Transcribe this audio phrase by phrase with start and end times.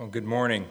[0.00, 0.64] Well, good morning.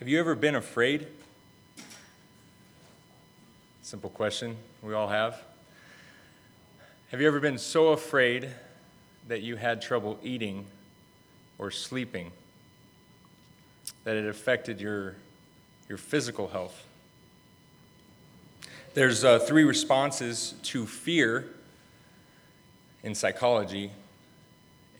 [0.00, 1.06] Have you ever been afraid?
[3.82, 4.56] Simple question.
[4.82, 5.40] We all have.
[7.12, 8.48] Have you ever been so afraid
[9.28, 10.66] that you had trouble eating
[11.56, 12.32] or sleeping?
[14.02, 15.14] That it affected your,
[15.88, 16.84] your physical health?
[18.94, 21.46] There's uh, three responses to fear
[23.02, 23.90] in psychology,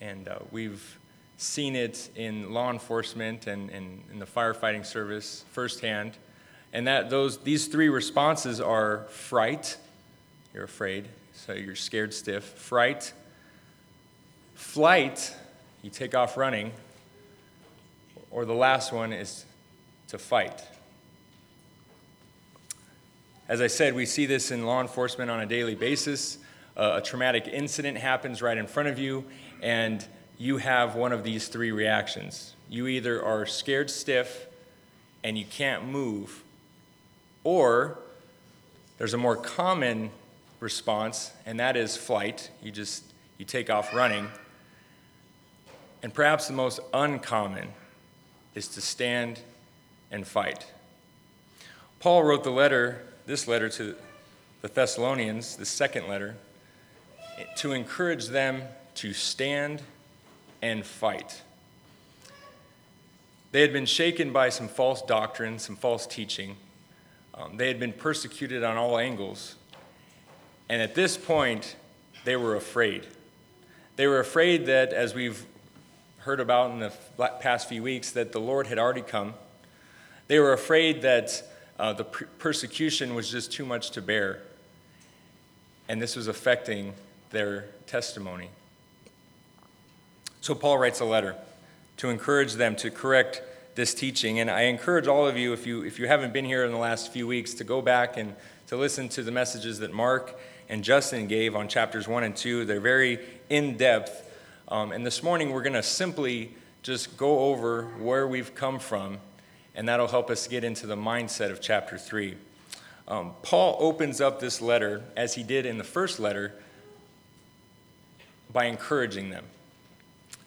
[0.01, 0.99] and uh, we've
[1.37, 6.17] seen it in law enforcement and, and in the firefighting service firsthand.
[6.73, 9.77] And that those these three responses are fright,
[10.55, 12.45] you're afraid, so you're scared stiff.
[12.45, 13.13] Fright,
[14.55, 15.37] flight,
[15.83, 16.73] you take off running,
[18.31, 19.45] or the last one is
[20.09, 20.63] to fight.
[23.53, 26.39] As I said, we see this in law enforcement on a daily basis.
[26.75, 29.27] Uh, a traumatic incident happens right in front of you,
[29.61, 30.03] and
[30.39, 32.55] you have one of these three reactions.
[32.71, 34.47] You either are scared stiff
[35.23, 36.43] and you can't move,
[37.45, 37.99] or
[38.97, 40.13] there's a more common
[40.59, 42.51] response, and that is flight.
[42.63, 43.05] You just
[43.37, 44.29] you take off running.
[46.03, 47.69] And perhaps the most uncommon
[48.55, 49.41] is to stand
[50.11, 50.65] and fight.
[52.01, 53.95] Paul wrote the letter this letter to
[54.61, 56.37] the Thessalonians, the second letter,
[57.57, 58.61] to encourage them
[58.97, 59.81] to stand
[60.61, 61.41] and fight.
[63.51, 66.57] They had been shaken by some false doctrine, some false teaching.
[67.33, 69.55] Um, they had been persecuted on all angles.
[70.69, 71.77] And at this point,
[72.27, 73.07] they were afraid.
[73.97, 75.43] They were afraid that, as we've
[76.19, 76.93] heard about in the
[77.41, 79.33] past few weeks, that the Lord had already come.
[80.29, 81.43] They were afraid that
[81.79, 84.41] uh, the persecution was just too much to bear.
[85.89, 86.95] And this was affecting
[87.31, 88.51] their testimony.
[90.41, 91.37] So Paul writes a letter
[91.99, 93.43] to encourage them to correct
[93.75, 94.39] this teaching.
[94.39, 96.79] And I encourage all of you, if you, if you haven't been here in the
[96.79, 98.35] last few weeks, to go back and
[98.69, 100.39] to listen to the messages that Mark
[100.69, 102.65] and Justin gave on chapters 1 and 2.
[102.65, 103.19] They're very
[103.51, 104.31] in depth.
[104.69, 109.19] Um, and this morning, we're going to simply just go over where we've come from
[109.75, 112.35] and that'll help us get into the mindset of chapter 3.
[113.09, 116.53] Um, Paul opens up this letter, as he did in the first letter,
[118.53, 119.45] by encouraging them.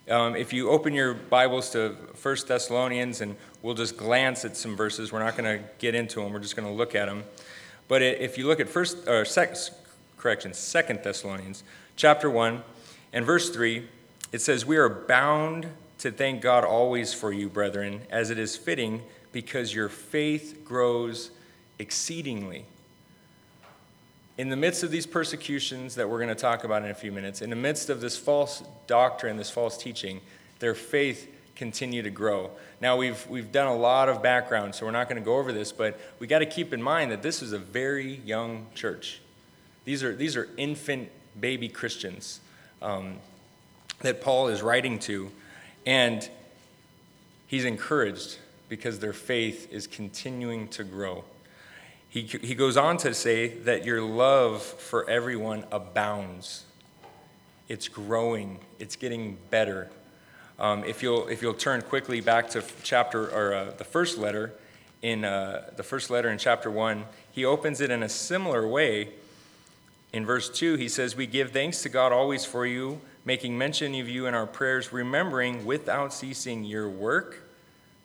[0.10, 4.76] Um, if you open your Bibles to 1 Thessalonians, and we'll just glance at some
[4.76, 7.24] verses, we're not going to get into them, we're just going to look at them.
[7.88, 9.56] But if you look at first, or sec,
[10.18, 11.64] correction, Second Thessalonians,
[11.96, 12.64] chapter 1,
[13.14, 13.88] and verse 3,
[14.32, 15.68] it says, We are bound
[16.00, 19.02] to thank God always for you, brethren, as it is fitting
[19.36, 21.30] because your faith grows
[21.78, 22.64] exceedingly.
[24.38, 27.12] In the midst of these persecutions that we're going to talk about in a few
[27.12, 30.22] minutes, in the midst of this false doctrine, this false teaching,
[30.60, 32.50] their faith continue to grow.
[32.80, 35.52] Now we've we've done a lot of background, so we're not going to go over
[35.52, 39.20] this, but we got to keep in mind that this is a very young church.
[39.84, 42.40] These are these are infant baby Christians
[42.82, 43.18] um,
[44.00, 45.30] that Paul is writing to,
[45.86, 46.30] and
[47.48, 48.38] he's encouraged
[48.70, 51.24] because their faith is continuing to grow.
[52.10, 56.66] He, he goes on to say that your love for everyone abounds.
[57.68, 59.90] It's growing, it's getting better.
[60.58, 64.54] Um, if, you'll, if you'll turn quickly back to chapter or uh, the first letter,
[65.02, 69.10] in uh, the first letter in chapter 1, he opens it in a similar way.
[70.14, 73.94] In verse 2, he says, We give thanks to God always for you, making mention
[73.96, 77.45] of you in our prayers, remembering without ceasing your work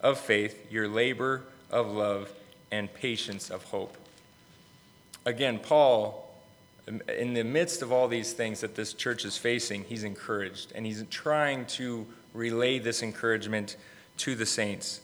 [0.02, 2.32] of faith, your labor of love,
[2.70, 3.96] and patience of hope.
[5.26, 6.30] Again, Paul,
[7.08, 10.86] in the midst of all these things that this church is facing, he's encouraged, and
[10.86, 13.76] he's trying to relay this encouragement
[14.18, 15.00] to the saints.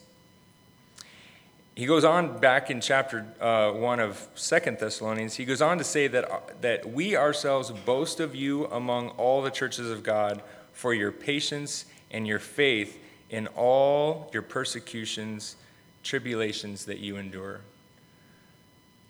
[1.75, 5.83] He goes on back in chapter uh, 1 of Second Thessalonians, he goes on to
[5.83, 10.41] say that, that we ourselves boast of you among all the churches of God
[10.73, 15.55] for your patience and your faith in all your persecutions,
[16.03, 17.61] tribulations that you endure.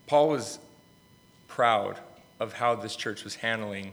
[0.08, 0.60] Paul was
[1.48, 1.98] proud
[2.40, 3.92] of how this church was handling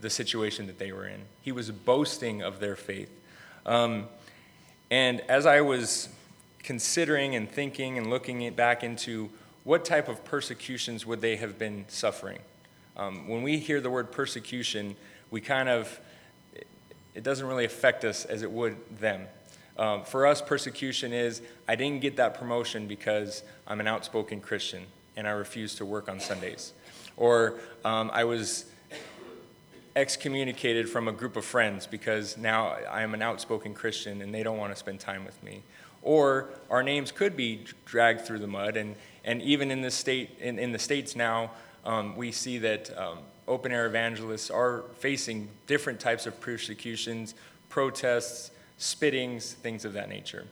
[0.00, 1.22] the situation that they were in.
[1.42, 3.10] He was boasting of their faith.
[3.64, 4.06] Um,
[4.90, 6.08] and as I was
[6.62, 9.30] considering and thinking and looking back into
[9.64, 12.38] what type of persecutions would they have been suffering,
[12.96, 14.94] um, when we hear the word persecution,
[15.30, 16.00] we kind of
[17.14, 19.26] it doesn't really affect us as it would them.
[19.76, 24.86] Um, for us, persecution is I didn't get that promotion because I'm an outspoken Christian.
[25.16, 26.72] and I refuse to work on Sundays.
[27.16, 28.66] Or um, I was
[29.96, 34.42] excommunicated from a group of friends because now I am an outspoken Christian and they
[34.42, 35.62] don't want to spend time with me.
[36.02, 38.94] Or our names could be dragged through the mud, and,
[39.24, 41.52] and even in the state in, in the states now,
[41.84, 47.34] um, we see that um, open air evangelists are facing different types of persecutions,
[47.68, 50.46] protests, spittings, things of that nature.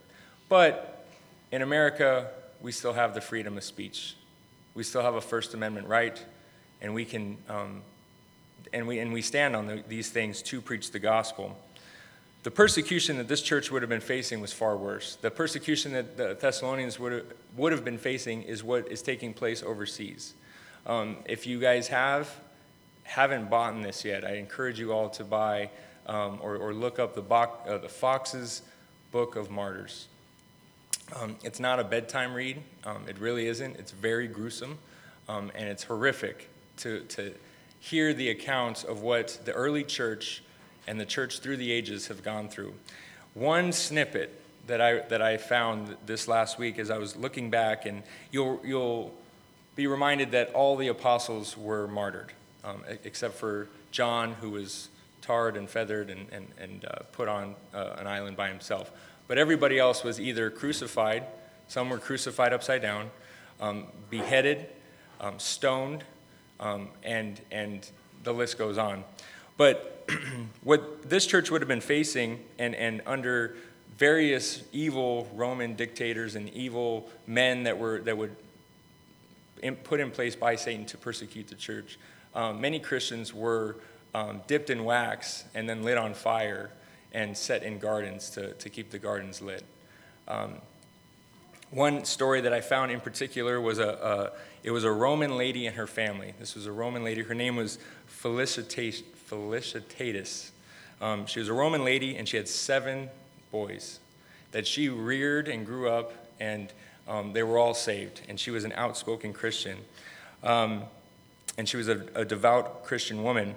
[0.49, 1.06] But
[1.50, 2.29] in America,
[2.61, 4.17] we still have the freedom of speech.
[4.75, 6.23] We still have a First Amendment right,
[6.81, 7.83] and we can um,
[8.73, 11.59] and we, and we stand on the, these things to preach the gospel.
[12.43, 15.17] The persecution that this church would have been facing was far worse.
[15.17, 19.33] The persecution that the Thessalonians would have, would have been facing is what is taking
[19.33, 20.35] place overseas.
[20.87, 22.29] Um, if you guys have
[23.05, 25.71] haven't bought this yet, I encourage you all to buy
[26.07, 28.63] um, or, or, look up the, uh, the Fox's
[29.13, 30.09] Book of Martyrs.
[31.15, 32.61] Um, it's not a bedtime read.
[32.85, 33.77] Um, it really isn't.
[33.79, 34.79] It's very gruesome,
[35.29, 37.35] um, and it's horrific to, to
[37.79, 40.43] hear the accounts of what the early church
[40.87, 42.75] and the church through the ages have gone through.
[43.35, 47.87] One snippet that I, that I found this last week as I was looking back,
[47.87, 49.13] and you'll, you'll
[49.75, 52.33] be reminded that all the apostles were martyred,
[52.64, 54.88] um, except for John, who was
[55.20, 58.91] tarred and feathered and, and, and uh, put on uh, an island by himself.
[59.29, 61.25] But everybody else was either crucified,
[61.69, 63.11] some were crucified upside down,
[63.61, 64.67] um, beheaded,
[65.20, 66.05] um, stoned,
[66.61, 67.88] um, and, and
[68.25, 69.05] the list goes on.
[69.56, 70.08] But
[70.62, 73.56] what this church would have been facing, and, and under
[73.97, 78.35] various evil Roman dictators and evil men that, were, that would
[79.62, 81.99] in, put in place by Satan to persecute the church,
[82.34, 83.76] um, many Christians were
[84.14, 86.70] um, dipped in wax and then lit on fire
[87.12, 89.64] and set in gardens to, to keep the gardens lit.
[90.29, 90.55] Um,
[91.70, 94.32] one story that I found in particular was a, a,
[94.62, 96.34] it was a Roman lady and her family.
[96.38, 97.23] This was a Roman lady.
[97.23, 99.02] Her name was Felicitatus.
[99.29, 100.50] Felicitatus.
[101.00, 103.08] Um, she was a Roman lady and she had seven
[103.50, 103.99] boys
[104.52, 106.73] that she reared and grew up, and
[107.08, 108.20] um, they were all saved.
[108.29, 109.79] And she was an outspoken Christian.
[110.43, 110.84] Um,
[111.59, 113.57] and she was a, a devout Christian woman.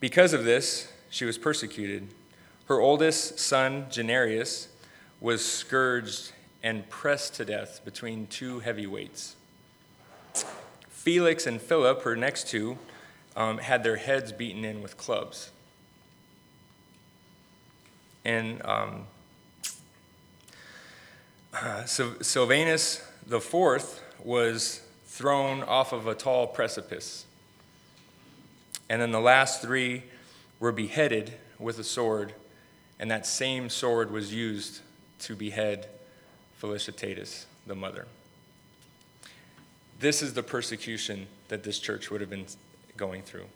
[0.00, 2.08] Because of this, she was persecuted.
[2.66, 4.68] Her oldest son, Janarius,
[5.20, 6.32] was scourged
[6.62, 9.36] and pressed to death between two heavy weights.
[10.88, 12.78] Felix and Philip, her next two,
[13.36, 15.50] um, had their heads beaten in with clubs.
[18.24, 19.06] And um,
[21.52, 24.80] uh, Sylvanus the fourth was
[25.16, 27.24] thrown off of a tall precipice.
[28.90, 30.02] And then the last three
[30.60, 32.34] were beheaded with a sword,
[33.00, 34.80] and that same sword was used
[35.20, 35.86] to behead
[36.60, 38.06] Felicitatus, the mother.
[39.98, 42.44] This is the persecution that this church would have been
[42.98, 43.46] going through.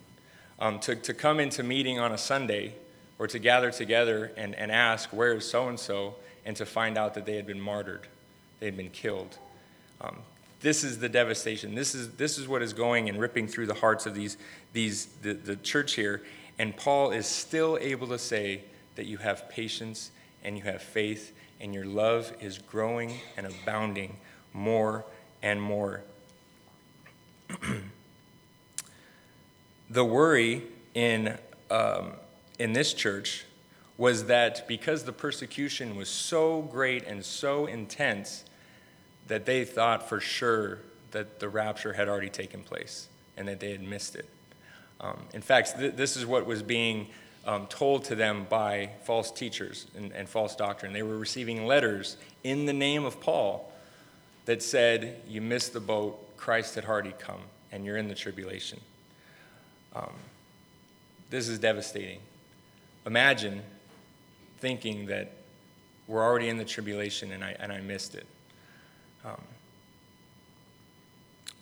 [0.59, 2.75] Um, to, to come into meeting on a Sunday
[3.19, 6.15] or to gather together and, and ask, Where is so and so?
[6.45, 8.07] and to find out that they had been martyred,
[8.61, 9.37] they had been killed.
[10.01, 10.17] Um,
[10.61, 11.75] this is the devastation.
[11.75, 14.37] This is, this is what is going and ripping through the hearts of these,
[14.73, 16.23] these, the, the church here.
[16.59, 18.65] And Paul is still able to say
[18.97, 20.11] that you have patience
[20.45, 24.17] and you have faith and your love is growing and abounding
[24.53, 25.05] more
[25.43, 26.03] and more.
[29.91, 30.63] the worry
[30.95, 31.39] in,
[31.71, 32.13] um,
[32.59, 33.45] in this church
[33.97, 38.45] was that because the persecution was so great and so intense,
[39.31, 40.79] that they thought for sure
[41.13, 44.29] that the rapture had already taken place and that they had missed it.
[45.01, 47.07] Um, in fact, th- this is what was being
[47.47, 50.93] um, told to them by false teachers and, and false doctrine.
[50.93, 53.73] They were receiving letters in the name of Paul
[54.47, 58.81] that said, You missed the boat, Christ had already come, and you're in the tribulation.
[59.95, 60.13] Um,
[61.31, 62.19] this is devastating.
[63.07, 63.63] Imagine
[64.59, 65.31] thinking that
[66.09, 68.27] we're already in the tribulation and I, and I missed it.
[69.25, 69.41] Um,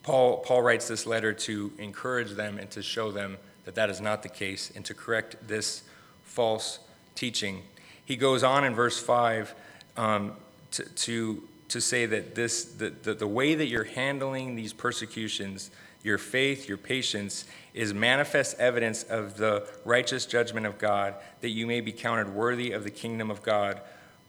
[0.02, 4.00] Paul, Paul writes this letter to encourage them and to show them that that is
[4.00, 5.82] not the case and to correct this
[6.24, 6.78] false
[7.14, 7.62] teaching.
[8.06, 9.54] He goes on in verse 5
[9.98, 10.32] um,
[10.70, 15.70] to, to, to, say that this, the, the, the way that you're handling these persecutions,
[16.02, 21.66] your faith, your patience, is manifest evidence of the righteous judgment of God, that you
[21.66, 23.80] may be counted worthy of the kingdom of God,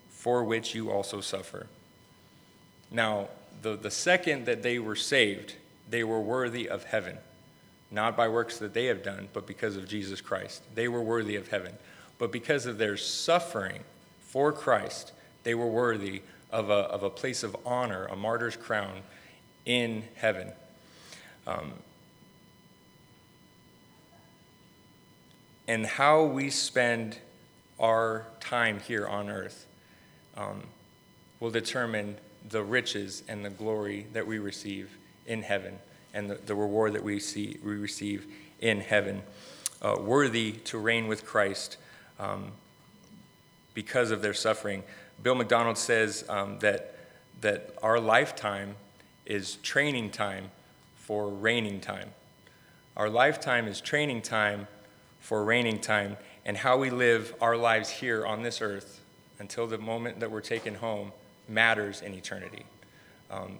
[0.09, 1.67] for which you also suffer.
[2.91, 3.29] Now,
[3.61, 5.55] the, the second that they were saved,
[5.89, 7.17] they were worthy of heaven
[7.91, 10.61] not by works that they have done, but because of Jesus Christ.
[10.75, 11.73] They were worthy of heaven.
[12.17, 13.83] But because of their suffering
[14.21, 15.11] for Christ,
[15.43, 19.01] they were worthy of a, of a place of honor, a martyr's crown
[19.65, 20.51] in heaven.
[21.47, 21.73] Um,
[25.67, 27.17] and how we spend
[27.79, 29.65] our time here on earth
[30.37, 30.63] um,
[31.39, 32.17] will determine
[32.49, 35.79] the riches and the glory that we receive in heaven
[36.13, 38.25] and the, the reward that we, see, we receive
[38.59, 39.21] in heaven.
[39.81, 41.77] Uh, worthy to reign with Christ
[42.19, 42.51] um,
[43.73, 44.83] because of their suffering.
[45.21, 46.95] Bill MacDonald says um, that,
[47.41, 48.75] that our lifetime
[49.25, 50.51] is training time
[50.95, 52.09] for reigning time.
[52.97, 54.67] Our lifetime is training time
[55.19, 59.01] for reigning time, and how we live our lives here on this earth
[59.37, 61.11] until the moment that we're taken home
[61.49, 62.65] matters in eternity.
[63.31, 63.57] Um,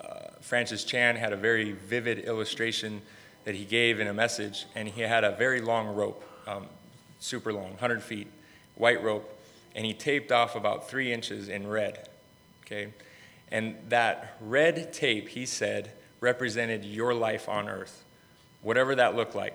[0.00, 0.06] uh,
[0.40, 3.02] Francis Chan had a very vivid illustration
[3.44, 6.66] that he gave in a message, and he had a very long rope, um,
[7.18, 8.28] super long, 100 feet,
[8.76, 9.38] white rope,
[9.74, 12.08] and he taped off about three inches in red.
[12.64, 12.92] Okay?
[13.50, 18.04] And that red tape, he said, represented your life on earth,
[18.62, 19.54] whatever that looked like.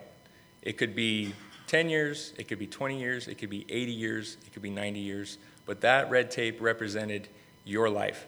[0.62, 1.34] It could be
[1.68, 4.70] 10 years, it could be 20 years, it could be 80 years, it could be
[4.70, 5.38] 90 years,
[5.68, 7.28] but that red tape represented
[7.64, 8.26] your life.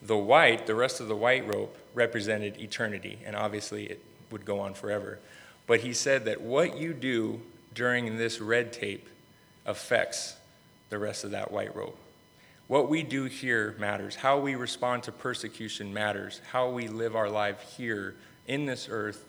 [0.00, 4.60] The white, the rest of the white rope, represented eternity, and obviously it would go
[4.60, 5.18] on forever.
[5.66, 7.40] But he said that what you do
[7.74, 9.08] during this red tape
[9.66, 10.36] affects
[10.88, 11.98] the rest of that white rope.
[12.68, 14.16] What we do here matters.
[14.16, 16.40] How we respond to persecution matters.
[16.50, 18.14] How we live our life here
[18.46, 19.24] in this earth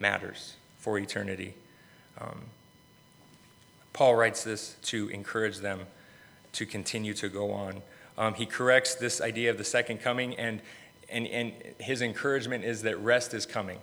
[0.00, 1.54] matters for eternity.
[2.20, 2.42] Um,
[3.92, 5.80] Paul writes this to encourage them
[6.56, 7.82] to continue to go on.
[8.18, 10.60] Um, he corrects this idea of the second coming, and,
[11.08, 13.78] and, and his encouragement is that rest is coming.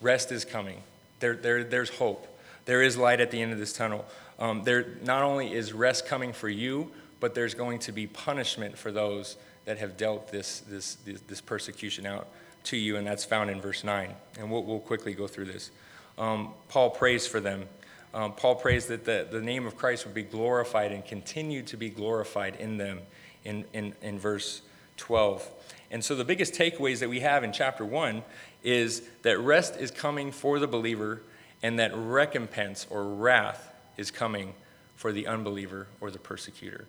[0.00, 0.82] Rest is coming.
[1.20, 2.26] There, there, there's hope.
[2.64, 4.04] There is light at the end of this tunnel.
[4.38, 6.90] Um, there not only is rest coming for you,
[7.20, 11.40] but there's going to be punishment for those that have dealt this, this, this, this
[11.40, 12.28] persecution out
[12.64, 14.10] to you, and that's found in verse 9.
[14.38, 15.70] And we'll, we'll quickly go through this.
[16.18, 17.66] Um, Paul prays for them.
[18.14, 21.76] Um, Paul prays that the, the name of Christ would be glorified and continue to
[21.76, 23.00] be glorified in them
[23.44, 24.62] in, in, in verse
[24.98, 25.46] 12.
[25.90, 28.22] And so the biggest takeaways that we have in chapter 1
[28.62, 31.22] is that rest is coming for the believer
[31.60, 34.54] and that recompense or wrath is coming
[34.94, 36.86] for the unbeliever or the persecutor.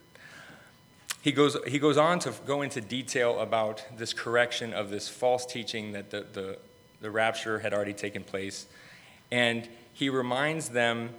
[1.21, 5.43] He goes, he goes on to go into detail about this correction of this false
[5.47, 6.57] teaching that the, the,
[7.01, 8.67] the rapture had already taken place.
[9.31, 11.09] And he reminds them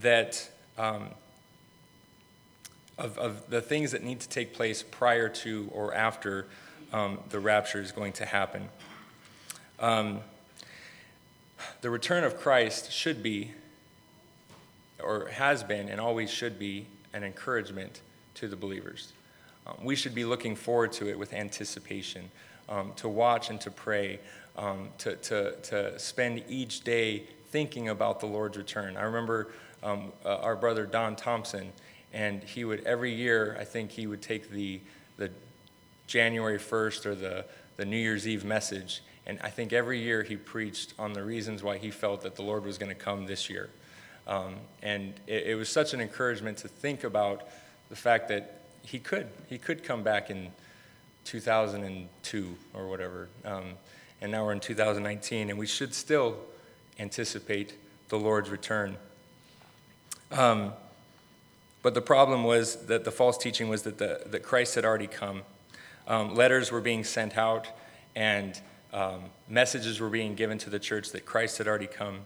[0.00, 1.10] that um,
[2.98, 6.46] of, of the things that need to take place prior to or after
[6.92, 8.68] um, the rapture is going to happen.
[9.78, 10.20] Um,
[11.82, 13.52] the return of Christ should be,
[15.02, 18.00] or has been, and always should be, an encouragement
[18.34, 19.12] to the believers.
[19.66, 22.30] Um, we should be looking forward to it with anticipation,
[22.68, 24.20] um, to watch and to pray,
[24.56, 27.24] um, to, to, to spend each day
[27.54, 28.96] thinking about the Lord's return.
[28.96, 29.52] I remember
[29.84, 31.70] um, uh, our brother Don Thompson,
[32.12, 34.80] and he would, every year, I think he would take the,
[35.18, 35.30] the
[36.08, 37.44] January 1st or the,
[37.76, 41.62] the New Year's Eve message, and I think every year he preached on the reasons
[41.62, 43.70] why he felt that the Lord was going to come this year.
[44.26, 47.46] Um, and it, it was such an encouragement to think about
[47.88, 49.28] the fact that he could.
[49.48, 50.50] He could come back in
[51.24, 53.28] 2002 or whatever.
[53.44, 53.74] Um,
[54.20, 56.36] and now we're in 2019, and we should still
[56.98, 57.74] anticipate
[58.08, 58.96] the Lord's return.
[60.30, 60.72] Um,
[61.82, 65.06] but the problem was that the false teaching was that, the, that Christ had already
[65.06, 65.42] come.
[66.08, 67.68] Um, letters were being sent out,
[68.14, 68.58] and
[68.92, 72.20] um, messages were being given to the church that Christ had already come.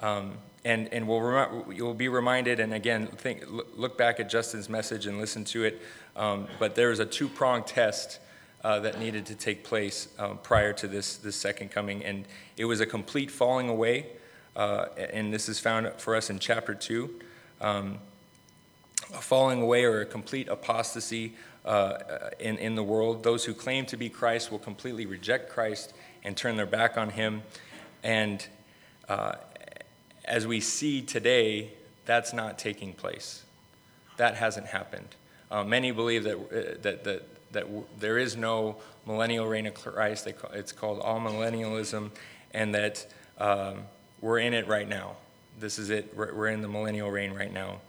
[0.00, 4.68] Um, and and we'll remi- you'll be reminded, and again, think, look back at Justin's
[4.68, 5.80] message and listen to it.
[6.16, 8.18] Um, but there was a two pronged test
[8.66, 12.24] uh, that needed to take place um, prior to this, this second coming, and
[12.56, 14.06] it was a complete falling away.
[14.56, 17.08] Uh, and this is found for us in chapter 2.
[17.60, 17.98] Um,
[19.14, 21.98] a falling away or a complete apostasy uh,
[22.40, 23.22] in, in the world.
[23.22, 25.94] Those who claim to be Christ will completely reject Christ
[26.24, 27.42] and turn their back on him.
[28.02, 28.44] And
[29.08, 29.34] uh,
[30.24, 31.70] as we see today,
[32.04, 33.44] that's not taking place.
[34.16, 35.14] That hasn't happened.
[35.52, 38.76] Uh, many believe that, uh, that, that, that w- there is no
[39.06, 40.28] millennial reign of Christ.
[40.38, 42.10] Call, it's called amillennialism,
[42.52, 43.06] and that
[43.38, 43.82] um,
[44.20, 45.16] we're in it right now.
[45.58, 46.12] This is it.
[46.16, 47.80] We're, we're in the millennial reign right now.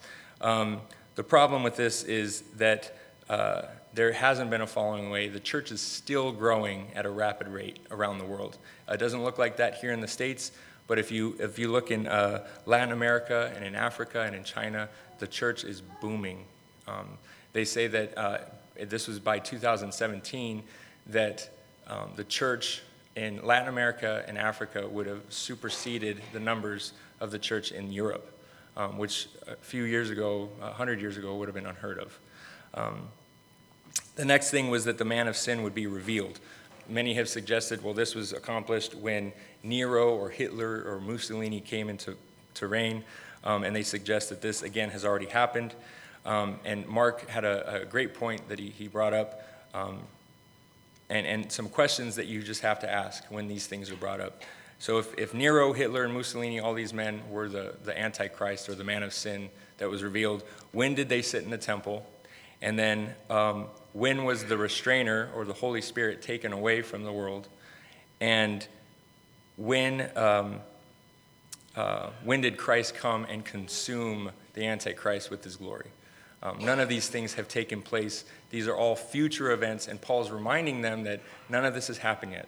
[0.42, 0.82] Um,
[1.16, 2.96] the problem with this is that
[3.30, 5.28] uh, there hasn't been a falling away.
[5.28, 8.58] The church is still growing at a rapid rate around the world.
[8.88, 10.52] it doesn't look like that here in the States,
[10.86, 14.44] but if you, if you look in uh, Latin America and in Africa and in
[14.44, 14.88] China,
[15.20, 16.46] the church is booming.
[16.88, 17.18] Um,
[17.54, 18.38] they say that uh,
[18.86, 20.64] this was by 2017
[21.08, 21.50] that
[21.88, 22.82] um, the church
[23.16, 28.40] in Latin America and Africa would have superseded the numbers of the church in Europe,
[28.76, 32.20] um, which a few years ago, 100 years ago, would have been unheard of.
[32.74, 33.08] Um,
[34.16, 36.40] the next thing was that the man of sin would be revealed.
[36.88, 42.16] Many have suggested, well, this was accomplished when Nero or Hitler or Mussolini came into
[42.56, 43.04] to reign,
[43.44, 45.74] um, and they suggest that this, again, has already happened.
[46.28, 50.00] Um, and Mark had a, a, great point that he, he brought up, um,
[51.10, 54.20] and, and some questions that you just have to ask when these things are brought
[54.20, 54.44] up.
[54.78, 58.76] So if, if Nero, Hitler, and Mussolini, all these men were the, the Antichrist or
[58.76, 60.44] the man of sin that was revealed,
[60.74, 62.06] when did they sit in the temple?
[62.62, 67.12] And then um, when was the restrainer or the Holy Spirit taken away from the
[67.12, 67.48] world?
[68.20, 68.68] And
[69.56, 70.60] when, um,
[71.74, 75.88] uh, when did Christ come and consume the Antichrist with his glory?
[76.44, 78.26] Um, none of these things have taken place.
[78.50, 82.34] These are all future events, and Paul's reminding them that none of this has happened
[82.34, 82.48] yet.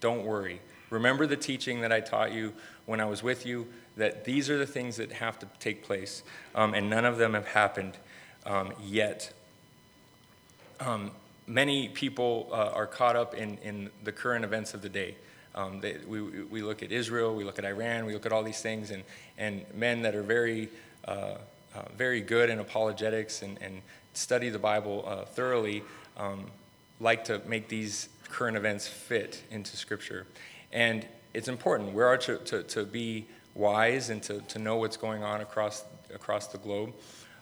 [0.00, 0.60] Don't worry.
[0.90, 2.52] Remember the teaching that I taught you
[2.86, 3.66] when I was with you,
[3.96, 6.22] that these are the things that have to take place,
[6.54, 7.96] um, and none of them have happened
[8.44, 9.32] um, yet.
[10.80, 11.10] Um,
[11.46, 15.16] many people uh, are caught up in, in the current events of the day.
[15.54, 18.42] Um, they, we, we look at Israel, we look at Iran, we look at all
[18.42, 19.02] these things, and,
[19.36, 20.68] and men that are very,
[21.06, 21.34] uh,
[21.74, 23.82] uh, very good in apologetics and, and
[24.14, 25.82] study the Bible uh, thoroughly
[26.16, 26.46] um,
[27.00, 30.26] like to make these current events fit into Scripture.
[30.72, 31.94] And it's important.
[31.94, 35.84] We are to, to, to be wise and to, to know what's going on across,
[36.14, 36.92] across the globe.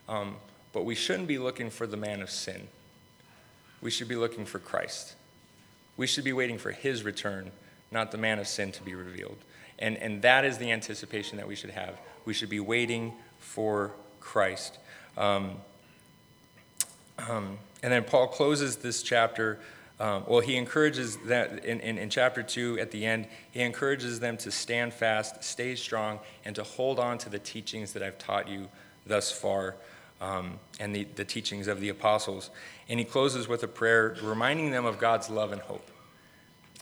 [0.08, 0.36] Um,
[0.72, 2.68] but we shouldn't be looking for the man of sin.
[3.80, 5.14] We should be looking for Christ.
[5.96, 7.50] We should be waiting for his return,
[7.90, 9.38] not the man of sin to be revealed.
[9.78, 11.98] And, and that is the anticipation that we should have.
[12.24, 14.78] We should be waiting for Christ.
[15.16, 15.52] Um,
[17.18, 19.58] um, and then Paul closes this chapter
[20.00, 24.20] um, well, he encourages that in, in, in, chapter 2 at the end, he encourages
[24.20, 28.16] them to stand fast, stay strong, and to hold on to the teachings that I've
[28.16, 28.68] taught you
[29.06, 29.74] thus far
[30.20, 32.50] um, and the, the teachings of the apostles.
[32.88, 35.90] And he closes with a prayer reminding them of God's love and hope.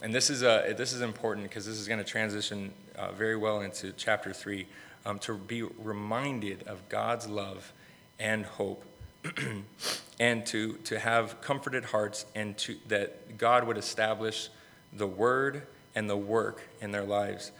[0.03, 3.35] And this is, a, this is important because this is going to transition uh, very
[3.35, 4.67] well into chapter 3
[5.07, 7.71] um, to be reminded of God's love
[8.19, 8.83] and hope
[10.19, 14.49] and to, to have comforted hearts and to, that God would establish
[14.91, 15.63] the word
[15.95, 17.51] and the work in their lives.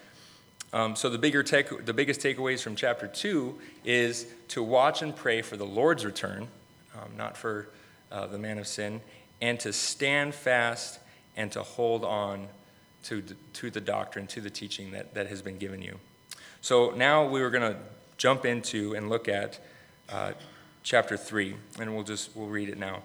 [0.74, 5.16] Um, so the bigger take, the biggest takeaways from chapter two is to watch and
[5.16, 6.50] pray for the Lord's return,
[6.96, 7.70] um, not for
[8.12, 9.00] uh, the man of sin,
[9.42, 11.00] and to stand fast
[11.38, 12.48] and to hold on
[13.04, 15.98] to, to the doctrine, to the teaching that, that has been given you.
[16.62, 17.80] So now we are going to
[18.17, 19.60] jump into and look at
[20.10, 20.34] uh,
[20.84, 23.02] chapter 3, and we'll just we'll read it now.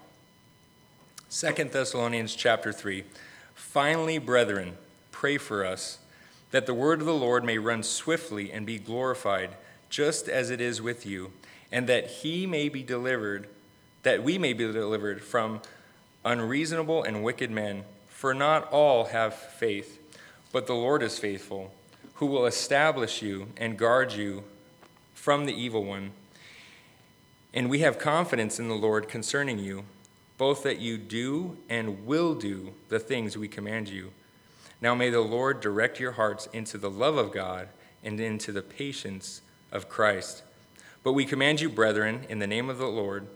[1.29, 3.05] Second Thessalonians chapter 3.
[3.55, 4.77] Finally, brethren,
[5.11, 5.99] pray for us
[6.51, 9.51] that the word of the Lord may run swiftly and be glorified,
[9.88, 11.33] just as it is with you,
[11.71, 13.49] and that he may be delivered,
[14.03, 15.61] that we may be delivered from
[16.25, 17.85] unreasonable and wicked men.
[18.09, 19.99] For not all have faith,
[20.53, 21.73] but the Lord is faithful,
[22.14, 24.44] who will establish you and guard you
[25.14, 26.12] from the evil one.
[27.55, 29.85] And we have confidence in the Lord concerning you,
[30.38, 34.12] both that you do and will do the things we command you.
[34.81, 37.68] Now may the Lord direct your hearts into the love of God
[38.03, 40.42] and into the patience of Christ.
[41.05, 43.27] But we command you, brethren, in the name of the Lord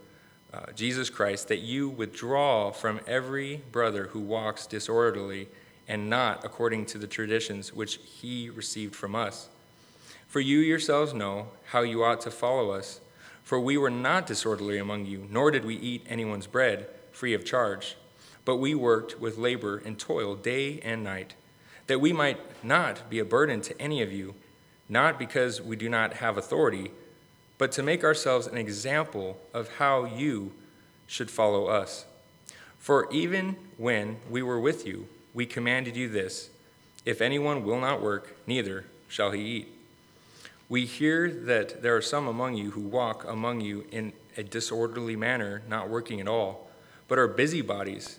[0.52, 5.48] uh, Jesus Christ, that you withdraw from every brother who walks disorderly
[5.88, 9.48] and not according to the traditions which he received from us.
[10.26, 13.00] For you yourselves know how you ought to follow us
[13.46, 17.44] for we were not disorderly among you, nor did we eat anyone's bread free of
[17.44, 17.96] charge,
[18.44, 21.36] but we worked with labor and toil day and night,
[21.86, 24.34] that we might not be a burden to any of you,
[24.88, 26.90] not because we do not have authority,
[27.56, 30.50] but to make ourselves an example of how you
[31.06, 32.04] should follow us.
[32.80, 36.48] For even when we were with you, we commanded you this
[37.04, 39.68] if anyone will not work, neither shall he eat.
[40.68, 45.14] We hear that there are some among you who walk among you in a disorderly
[45.14, 46.70] manner, not working at all,
[47.06, 48.18] but are busybodies.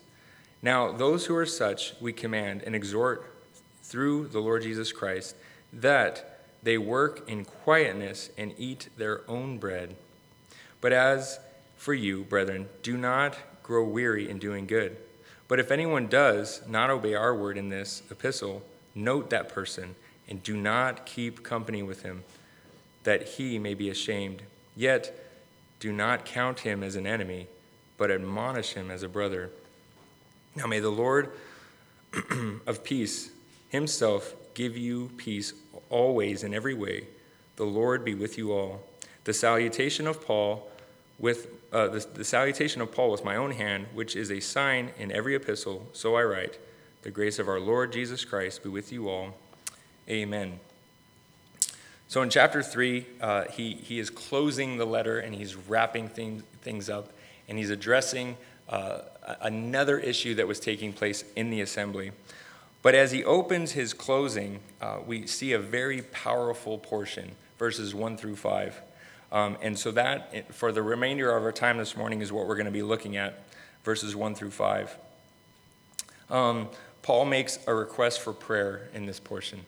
[0.62, 3.34] Now, those who are such we command and exhort
[3.82, 5.36] through the Lord Jesus Christ
[5.74, 9.96] that they work in quietness and eat their own bread.
[10.82, 11.40] But as
[11.78, 14.98] for you, brethren, do not grow weary in doing good.
[15.48, 19.96] But if anyone does not obey our word in this epistle, note that person
[20.28, 22.24] and do not keep company with him
[23.04, 24.42] that he may be ashamed.
[24.76, 25.18] Yet
[25.80, 27.48] do not count him as an enemy,
[27.98, 29.50] but admonish him as a brother.
[30.56, 31.32] Now may the Lord
[32.68, 33.32] of peace
[33.70, 35.54] himself give you peace
[35.90, 37.06] always in every way.
[37.56, 38.84] The Lord be with you all.
[39.24, 40.70] The salutation of Paul
[41.20, 44.92] with uh, the, the salutation of Paul with my own hand, which is a sign
[44.98, 46.60] in every epistle, so I write.
[47.02, 49.36] The grace of our Lord Jesus Christ be with you all.
[50.10, 50.60] Amen.
[52.08, 56.44] So in chapter 3, uh, he, he is closing the letter and he's wrapping things,
[56.62, 57.12] things up
[57.50, 58.38] and he's addressing
[58.70, 59.00] uh,
[59.42, 62.12] another issue that was taking place in the assembly.
[62.82, 68.18] But as he opens his closing, uh, we see a very powerful portion, verses 1
[68.18, 68.82] through 5.
[69.32, 72.56] Um, and so, that, for the remainder of our time this morning, is what we're
[72.56, 73.44] going to be looking at,
[73.84, 74.98] verses 1 through 5.
[76.30, 76.70] Um,
[77.02, 79.62] Paul makes a request for prayer in this portion.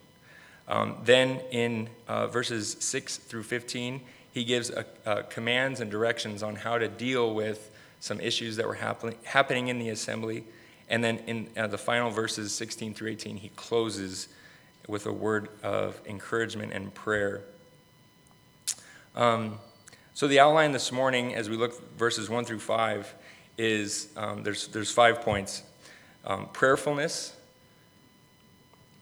[0.68, 6.44] Um, then in uh, verses 6 through 15, he gives a, a commands and directions
[6.44, 10.44] on how to deal with some issues that were happen- happening in the assembly.
[10.88, 14.30] And then in uh, the final verses 16 through 18, he closes
[14.88, 17.44] with a word of encouragement and prayer.
[19.16, 19.60] Um,
[20.14, 23.14] so the outline this morning, as we look verses 1 through 5,
[23.58, 25.64] is um, there's, there's five points
[26.26, 27.36] um, prayerfulness,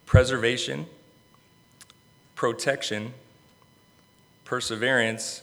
[0.05, 0.85] preservation,
[2.35, 3.13] protection,
[4.45, 5.41] perseverance,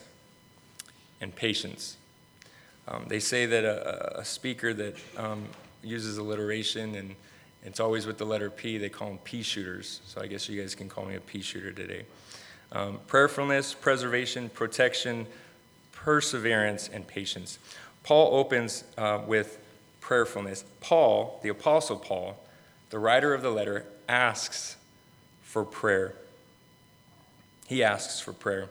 [1.21, 1.97] and patience.
[2.87, 5.45] Um, they say that a, a speaker that um,
[5.83, 7.15] uses alliteration and
[7.65, 10.01] it's always with the letter P, they call them P shooters.
[10.05, 12.05] So I guess you guys can call me a P shooter today.
[12.71, 15.27] Um, prayerfulness, preservation, protection,
[15.91, 17.59] perseverance, and patience.
[18.03, 19.59] Paul opens uh, with
[20.01, 20.65] prayerfulness.
[20.81, 22.37] Paul, the Apostle Paul,
[22.89, 24.75] the writer of the letter, asks
[25.41, 26.15] for prayer
[27.67, 28.69] he asks for prayer.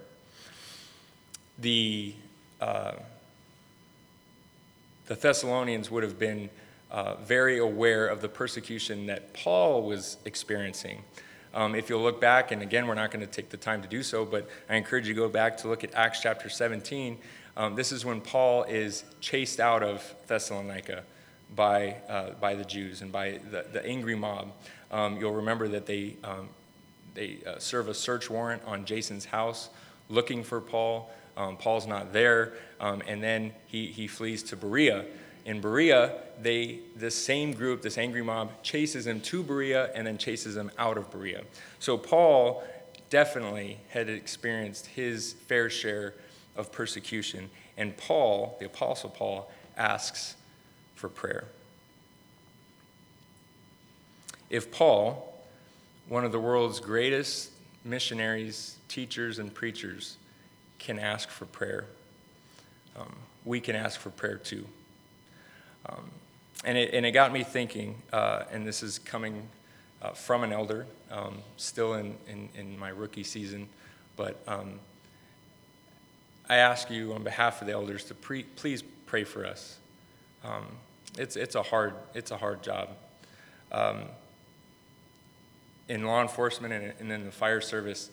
[1.58, 2.14] The,
[2.60, 2.92] uh,
[5.06, 6.48] the Thessalonians would have been
[6.90, 11.02] uh, very aware of the persecution that Paul was experiencing.
[11.54, 13.88] Um, if you'll look back, and again, we're not going to take the time to
[13.88, 17.16] do so, but I encourage you to go back to look at Acts chapter 17.
[17.56, 21.04] Um, this is when Paul is chased out of Thessalonica
[21.54, 24.52] by, uh, by the Jews and by the, the angry mob.
[24.90, 26.48] Um, you'll remember that they um,
[27.14, 29.70] they uh, serve a search warrant on Jason's house
[30.08, 31.10] looking for Paul.
[31.36, 35.04] Um, Paul's not there, um, and then he, he flees to Berea.
[35.44, 40.16] In Berea, they this same group, this angry mob, chases him to Berea and then
[40.16, 41.42] chases him out of Berea.
[41.80, 42.64] So Paul
[43.10, 46.14] definitely had experienced his fair share
[46.56, 50.36] of persecution, and Paul, the apostle Paul, asks
[50.94, 51.44] for prayer.
[54.48, 55.34] If Paul
[56.08, 57.50] one of the world's greatest
[57.84, 60.16] missionaries, teachers, and preachers
[60.78, 61.86] can ask for prayer.
[62.96, 64.66] Um, we can ask for prayer too.
[65.88, 66.10] Um,
[66.64, 69.48] and, it, and it got me thinking, uh, and this is coming
[70.02, 73.68] uh, from an elder, um, still in, in, in, my rookie season,
[74.16, 74.78] but um,
[76.48, 79.78] I ask you on behalf of the elders to pre- please pray for us.
[80.44, 80.66] Um,
[81.16, 82.90] it's, it's, a hard, it's a hard job.
[83.72, 84.02] Um,
[85.88, 88.10] in law enforcement and, and in the fire service,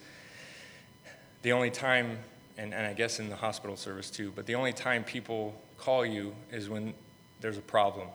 [1.42, 2.20] the only time,
[2.58, 6.06] and, and I guess in the hospital service too, but the only time people call
[6.06, 6.94] you is when
[7.42, 8.08] there's a problem.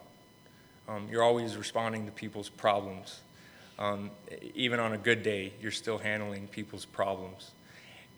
[0.89, 3.21] Um, you're always responding to people's problems.
[3.79, 4.11] Um,
[4.55, 7.51] even on a good day, you're still handling people's problems.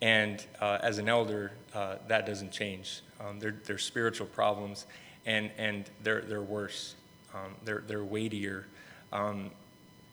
[0.01, 3.01] And uh, as an elder, uh, that doesn't change.
[3.21, 4.87] Um, they're, they're spiritual problems,
[5.27, 6.95] and, and they're, they're worse.
[7.35, 8.67] Um, they're, they're weightier.
[9.13, 9.51] Um,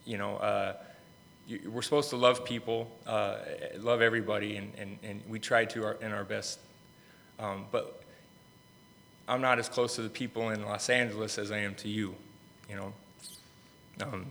[0.05, 0.73] you know, uh,
[1.47, 3.37] you, we're supposed to love people, uh,
[3.77, 6.59] love everybody, and, and, and we try to our, in our best.
[7.37, 8.01] Um, but
[9.27, 12.15] I'm not as close to the people in Los Angeles as I am to you,
[12.69, 12.93] you know.
[14.01, 14.27] Um,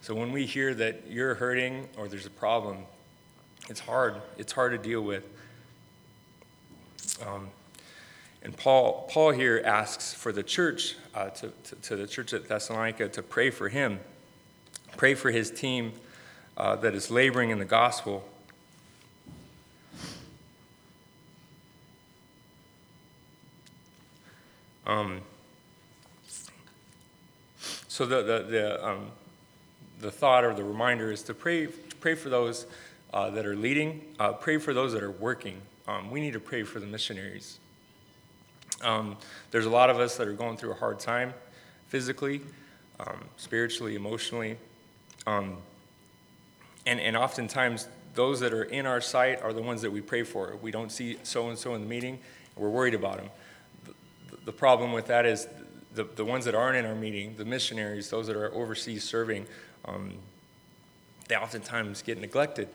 [0.00, 2.78] so when we hear that you're hurting or there's a problem,
[3.68, 4.16] it's hard.
[4.38, 5.24] It's hard to deal with.
[7.26, 7.48] Um,
[8.42, 12.48] and Paul, Paul here asks for the church, uh, to, to, to the church at
[12.48, 14.00] Thessalonica, to pray for him.
[14.96, 15.92] Pray for his team
[16.56, 18.26] uh, that is laboring in the gospel.
[24.90, 25.20] Um,
[27.86, 29.06] so the, the, the, um,
[30.00, 32.66] the thought or the reminder is to pray, to pray for those
[33.14, 35.62] uh, that are leading, uh, pray for those that are working.
[35.86, 37.60] Um, we need to pray for the missionaries.
[38.82, 39.16] Um,
[39.52, 41.34] there's a lot of us that are going through a hard time
[41.86, 42.40] physically,
[42.98, 44.56] um, spiritually, emotionally.
[45.24, 45.58] Um,
[46.84, 50.24] and, and oftentimes, those that are in our sight are the ones that we pray
[50.24, 50.58] for.
[50.60, 52.18] We don't see so and so in the meeting,
[52.56, 53.30] we're worried about them.
[54.44, 55.48] The, problem with that is
[55.94, 59.46] the, the ones that aren't in our meeting, the missionaries, those that are overseas serving,
[59.84, 60.14] um,
[61.28, 62.68] they oftentimes get neglected.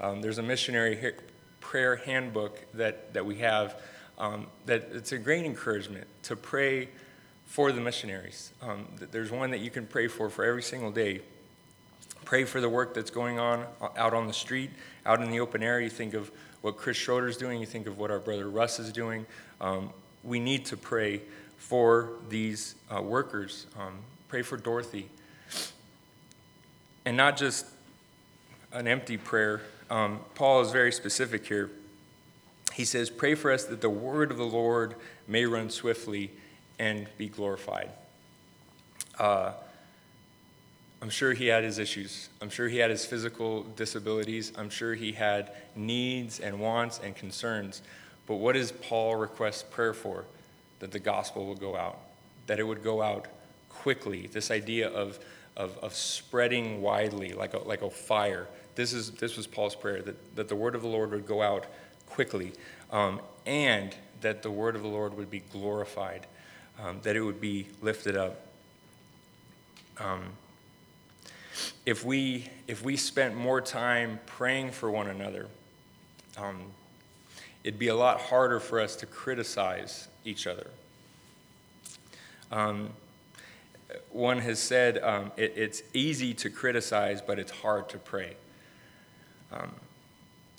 [0.00, 1.14] Um, there's a missionary
[1.60, 3.80] prayer handbook that, that we have
[4.18, 6.88] um, that it's a great encouragement to pray
[7.46, 8.52] for the missionaries.
[8.62, 11.20] Um, there's one that you can pray for for every single day.
[12.24, 14.70] Pray for the work that's going on uh, out on the street,
[15.04, 15.80] out in the open air.
[15.80, 16.30] You think of
[16.60, 19.26] what Chris Schroeder's doing, you think of what our brother Russ is doing.
[19.60, 19.90] Um,
[20.22, 21.22] we need to pray
[21.56, 23.66] for these uh, workers.
[23.78, 25.08] Um, pray for Dorothy.
[27.04, 27.66] And not just
[28.72, 29.62] an empty prayer.
[29.90, 31.70] Um, Paul is very specific here.
[32.72, 34.94] He says, Pray for us that the word of the Lord
[35.28, 36.30] may run swiftly
[36.78, 37.90] and be glorified.
[39.18, 39.52] Uh,
[41.02, 42.28] I'm sure he had his issues.
[42.40, 44.52] I'm sure he had his physical disabilities.
[44.56, 47.82] I'm sure he had needs and wants and concerns.
[48.26, 50.24] But what does Paul request prayer for?
[50.78, 51.98] That the gospel will go out,
[52.46, 53.28] that it would go out
[53.68, 54.26] quickly.
[54.26, 55.18] This idea of,
[55.56, 58.48] of, of spreading widely like a, like a fire.
[58.74, 61.42] This, is, this was Paul's prayer that, that the word of the Lord would go
[61.42, 61.66] out
[62.06, 62.52] quickly
[62.90, 66.26] um, and that the word of the Lord would be glorified,
[66.80, 68.46] um, that it would be lifted up.
[69.98, 70.22] Um,
[71.84, 75.48] if we if we spent more time praying for one another,
[76.38, 76.62] um,
[77.64, 80.66] it'd be a lot harder for us to criticize each other.
[82.50, 82.90] Um,
[84.10, 88.36] one has said um, it, it's easy to criticize, but it's hard to pray.
[89.52, 89.70] Um,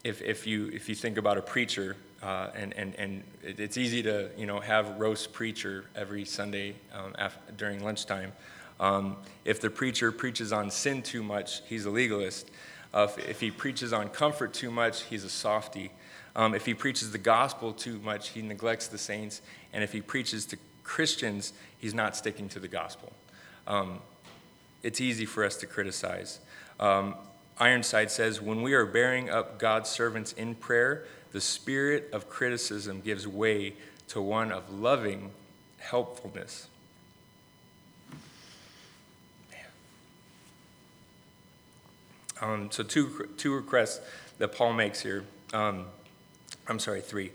[0.04, 4.02] if, if, you, if you think about a preacher, uh, and, and, and it's easy
[4.04, 8.32] to you know, have roast preacher every Sunday um, after, during lunchtime.
[8.80, 12.50] Um, if the preacher preaches on sin too much, he's a legalist.
[12.94, 15.92] Uh, if, if, he preaches on comfort too much, he's a softy.
[16.36, 19.42] Um, if he preaches the gospel too much, he neglects the saints.
[19.72, 23.14] And if he preaches to Christians, he's not sticking to the gospel.
[23.68, 24.00] Um,
[24.82, 26.40] it's easy for us to criticize.
[26.80, 27.16] Um,
[27.60, 33.02] Ironside says, When we are bearing up God's servants in prayer, the spirit of criticism
[33.02, 33.74] gives way
[34.10, 35.32] to one of loving
[35.78, 36.68] helpfulness.
[42.42, 44.02] Um, so, two, two requests
[44.38, 45.24] that Paul makes here.
[45.54, 45.86] Um,
[46.68, 47.32] I'm sorry, three.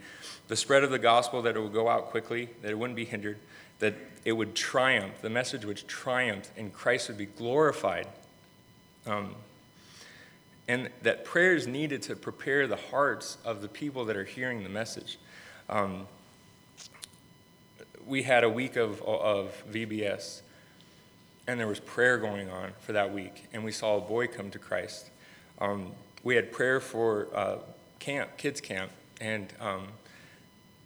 [0.48, 3.04] The spread of the gospel, that it would go out quickly, that it wouldn't be
[3.04, 3.38] hindered,
[3.78, 8.06] that it would triumph, the message would triumph, and Christ would be glorified.
[9.06, 9.34] Um,
[10.66, 14.62] and that prayer is needed to prepare the hearts of the people that are hearing
[14.62, 15.18] the message.
[15.68, 16.06] Um,
[18.06, 20.42] we had a week of, of VBS
[21.48, 24.50] and there was prayer going on for that week, and we saw a boy come
[24.50, 25.08] to Christ.
[25.60, 27.56] Um, we had prayer for uh,
[27.98, 29.88] camp, kids camp, and um,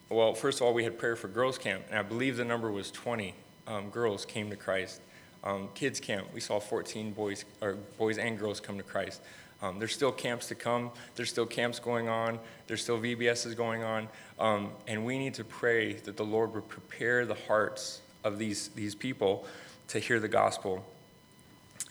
[0.09, 2.71] well, first of all, we had prayer for girls camp, and I believe the number
[2.71, 3.35] was 20
[3.66, 5.01] um, girls came to Christ.
[5.45, 9.23] Um, kids camp, we saw 14 boys, or boys and girls come to Christ.
[9.62, 10.90] Um, there's still camps to come.
[11.14, 12.40] There's still camps going on.
[12.66, 14.09] There's still VBSs going on.
[14.38, 18.68] Um, and we need to pray that the Lord would prepare the hearts of these,
[18.68, 19.47] these people
[19.88, 20.85] to hear the gospel.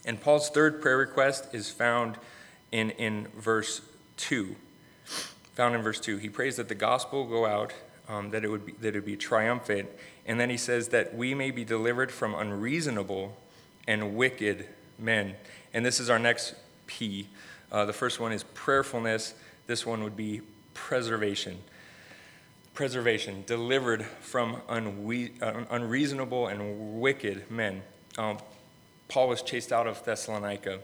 [0.05, 2.17] And Paul's third prayer request is found
[2.71, 3.81] in, in verse
[4.17, 4.55] 2.
[5.55, 6.17] Found in verse 2.
[6.17, 7.73] He prays that the gospel go out,
[8.07, 9.89] um, that, it would be, that it be triumphant.
[10.25, 13.37] And then he says that we may be delivered from unreasonable
[13.87, 15.35] and wicked men.
[15.73, 16.55] And this is our next
[16.87, 17.27] P.
[17.71, 19.33] Uh, the first one is prayerfulness.
[19.67, 20.41] This one would be
[20.73, 21.57] preservation
[22.73, 27.81] preservation, delivered from unwe- uh, unreasonable and wicked men.
[28.17, 28.37] Um,
[29.07, 30.79] Paul was chased out of Thessalonica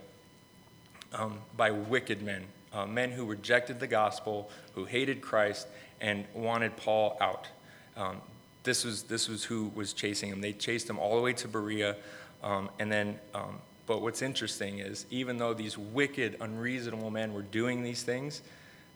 [1.14, 2.44] um, by wicked men,
[2.78, 5.68] uh, men who rejected the gospel, who hated Christ,
[6.00, 7.48] and wanted Paul out.
[7.96, 8.22] Um,
[8.64, 10.42] this, was, this was who was chasing him.
[10.42, 11.96] They chased him all the way to Berea.
[12.44, 17.42] Um, and then, um, but what's interesting is even though these wicked, unreasonable men were
[17.42, 18.42] doing these things,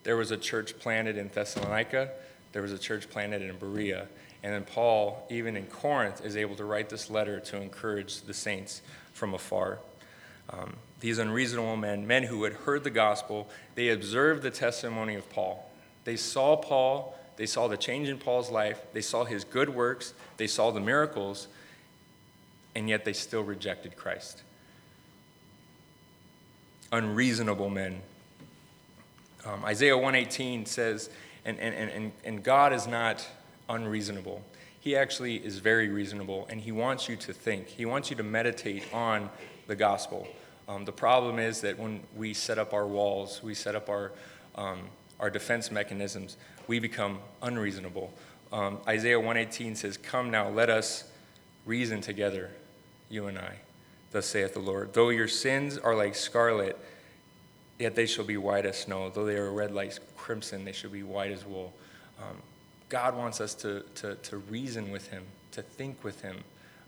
[0.03, 2.11] there was a church planted in Thessalonica
[2.51, 4.07] there was a church planted in Berea.
[4.43, 8.33] And then Paul, even in Corinth, is able to write this letter to encourage the
[8.33, 8.81] saints
[9.13, 9.79] from afar.
[10.49, 15.29] Um, these unreasonable men, men who had heard the gospel, they observed the testimony of
[15.29, 15.69] Paul.
[16.05, 20.13] They saw Paul, they saw the change in Paul's life, they saw his good works,
[20.37, 21.47] they saw the miracles,
[22.75, 24.43] and yet they still rejected Christ.
[26.91, 28.01] Unreasonable men.
[29.43, 31.09] Um, Isaiah 118 says,
[31.45, 33.27] and, and, and, and God is not
[33.69, 34.43] unreasonable.
[34.79, 37.67] He actually is very reasonable, and He wants you to think.
[37.67, 39.29] He wants you to meditate on
[39.65, 40.27] the gospel.
[40.71, 44.11] Um, the problem is that when we set up our walls, we set up our,
[44.55, 44.79] um,
[45.19, 48.13] our defense mechanisms, we become unreasonable.
[48.53, 51.03] Um, Isaiah 118 says, Come now, let us
[51.65, 52.51] reason together,
[53.09, 53.55] you and I,
[54.11, 54.93] thus saith the Lord.
[54.93, 56.79] Though your sins are like scarlet,
[57.77, 59.09] yet they shall be white as snow.
[59.09, 61.73] Though they are red like crimson, they shall be white as wool.
[62.17, 62.37] Um,
[62.87, 66.37] God wants us to, to, to reason with him, to think with him.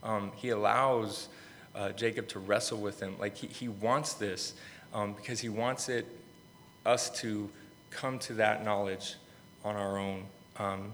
[0.03, 1.27] Um, he allows
[1.75, 3.15] uh, Jacob to wrestle with him.
[3.19, 4.53] Like he, he wants this
[4.93, 6.05] um, because he wants it
[6.85, 7.49] us to
[7.89, 9.15] come to that knowledge
[9.63, 10.25] on our own.
[10.57, 10.91] Um,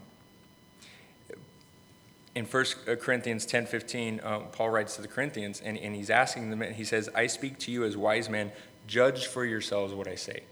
[2.35, 2.65] in 1
[3.01, 6.75] Corinthians 10 15, uh, Paul writes to the Corinthians, and, and he's asking them, and
[6.75, 8.51] he says, I speak to you as wise men,
[8.87, 10.43] judge for yourselves what I say.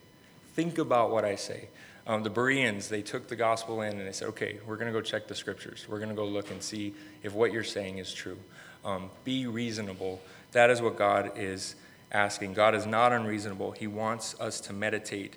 [0.54, 1.70] Think about what I say.
[2.08, 4.98] Um, the Bereans, they took the gospel in and they said, okay, we're going to
[4.98, 5.86] go check the scriptures.
[5.90, 8.38] We're going to go look and see if what you're saying is true.
[8.86, 10.22] Um, be reasonable.
[10.52, 11.76] That is what God is
[12.12, 12.54] asking.
[12.54, 13.72] God is not unreasonable.
[13.72, 15.36] He wants us to meditate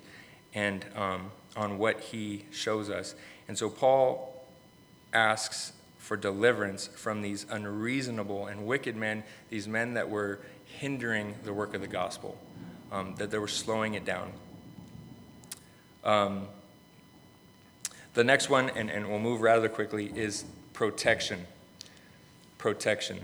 [0.53, 3.15] and um, on what He shows us.
[3.47, 4.45] And so Paul
[5.13, 11.53] asks for deliverance from these unreasonable and wicked men, these men that were hindering the
[11.53, 12.37] work of the gospel,
[12.91, 14.31] um, that they were slowing it down.
[16.03, 16.47] Um,
[18.13, 21.45] the next one, and, and we'll move rather quickly, is protection.
[22.61, 23.19] Protection.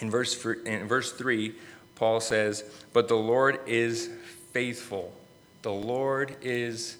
[0.00, 1.54] In verse, in verse 3,
[1.94, 4.08] Paul says, But the Lord is
[4.52, 5.12] faithful.
[5.60, 6.96] The Lord is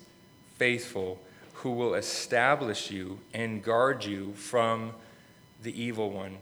[0.57, 1.19] faithful,
[1.55, 4.93] who will establish you and guard you from
[5.63, 6.37] the evil one.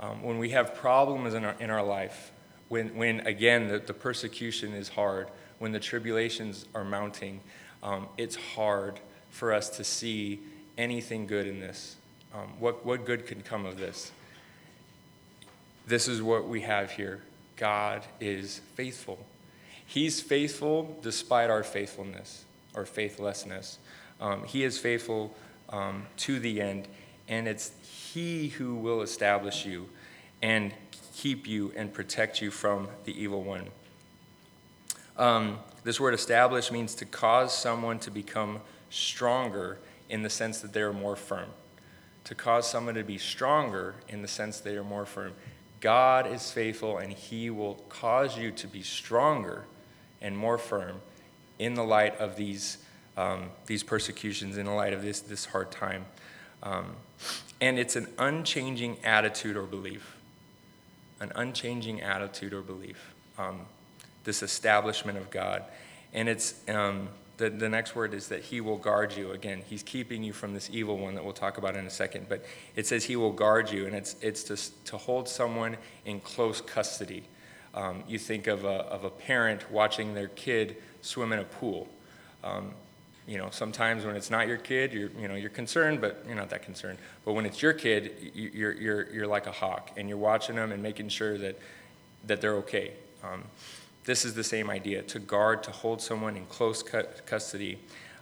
[0.00, 2.32] Um, when we have problems in our, in our life,
[2.68, 7.40] when, when again, the, the persecution is hard, when the tribulations are mounting,
[7.82, 8.98] um, it's hard
[9.30, 10.40] for us to see
[10.78, 11.96] anything good in this.
[12.36, 14.12] Um, what, what good can come of this?
[15.86, 17.22] This is what we have here
[17.56, 19.24] God is faithful.
[19.86, 22.44] He's faithful despite our faithfulness
[22.74, 23.78] or faithlessness.
[24.20, 25.34] Um, he is faithful
[25.70, 26.88] um, to the end,
[27.28, 27.72] and it's
[28.12, 29.88] He who will establish you
[30.42, 30.72] and
[31.14, 33.68] keep you and protect you from the evil one.
[35.16, 39.78] Um, this word establish means to cause someone to become stronger
[40.10, 41.48] in the sense that they are more firm.
[42.26, 45.32] To cause someone to be stronger in the sense they are more firm.
[45.80, 49.64] God is faithful and he will cause you to be stronger
[50.20, 51.00] and more firm
[51.60, 52.78] in the light of these,
[53.16, 56.06] um, these persecutions, in the light of this, this hard time.
[56.64, 56.96] Um,
[57.60, 60.16] and it's an unchanging attitude or belief.
[61.20, 63.14] An unchanging attitude or belief.
[63.38, 63.66] Um,
[64.24, 65.62] this establishment of God.
[66.12, 69.32] And it's um, the, the next word is that he will guard you.
[69.32, 72.26] Again, he's keeping you from this evil one that we'll talk about in a second.
[72.28, 72.44] But
[72.74, 76.60] it says he will guard you, and it's, it's to, to hold someone in close
[76.60, 77.24] custody.
[77.74, 81.88] Um, you think of a, of a parent watching their kid swim in a pool.
[82.42, 82.72] Um,
[83.26, 86.36] you know, sometimes when it's not your kid, you're, you know, you're concerned, but you're
[86.36, 86.96] not that concerned.
[87.24, 90.72] But when it's your kid, you're, you're, you're like a hawk, and you're watching them
[90.72, 91.58] and making sure that,
[92.26, 92.92] that they're okay.
[93.24, 93.42] Um,
[94.06, 97.78] this is the same idea to guard, to hold someone in close custody,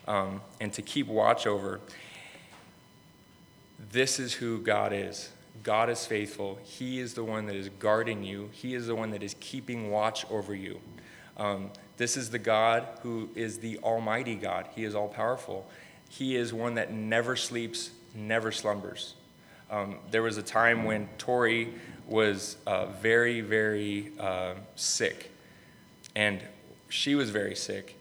[0.09, 1.79] um, and to keep watch over.
[3.93, 5.31] This is who God is.
[5.63, 6.59] God is faithful.
[6.65, 9.91] He is the one that is guarding you, He is the one that is keeping
[9.91, 10.81] watch over you.
[11.37, 14.69] Um, this is the God who is the Almighty God.
[14.75, 15.69] He is all powerful.
[16.09, 19.15] He is one that never sleeps, never slumbers.
[19.71, 21.75] Um, there was a time when Tori
[22.07, 25.31] was uh, very, very uh, sick
[26.15, 26.41] and
[26.89, 27.97] she was very sick,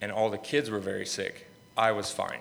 [0.00, 1.46] and all the kids were very sick.
[1.76, 2.40] I was fine.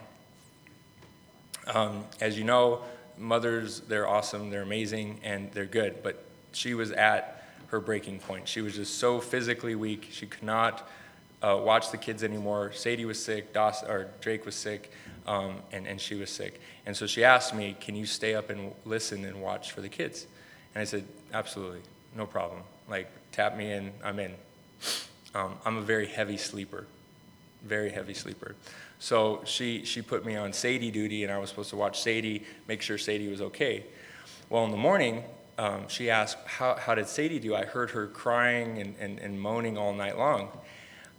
[1.73, 2.81] Um, as you know,
[3.17, 8.47] mothers, they're awesome, they're amazing, and they're good, but she was at her breaking point.
[8.47, 10.07] She was just so physically weak.
[10.11, 10.87] She could not
[11.41, 12.71] uh, watch the kids anymore.
[12.71, 14.91] Sadie was sick, Dawson, or Drake was sick,
[15.27, 16.59] um, and, and she was sick.
[16.85, 19.89] And so she asked me, Can you stay up and listen and watch for the
[19.89, 20.27] kids?
[20.75, 21.81] And I said, Absolutely,
[22.15, 22.61] no problem.
[22.89, 24.33] Like, tap me in, I'm in.
[25.35, 26.85] Um, I'm a very heavy sleeper,
[27.63, 28.55] very heavy sleeper.
[28.99, 32.43] So she, she put me on Sadie duty, and I was supposed to watch Sadie,
[32.67, 33.83] make sure Sadie was okay.
[34.49, 35.23] Well, in the morning,
[35.57, 37.55] um, she asked, how, how did Sadie do?
[37.55, 40.49] I heard her crying and, and, and moaning all night long.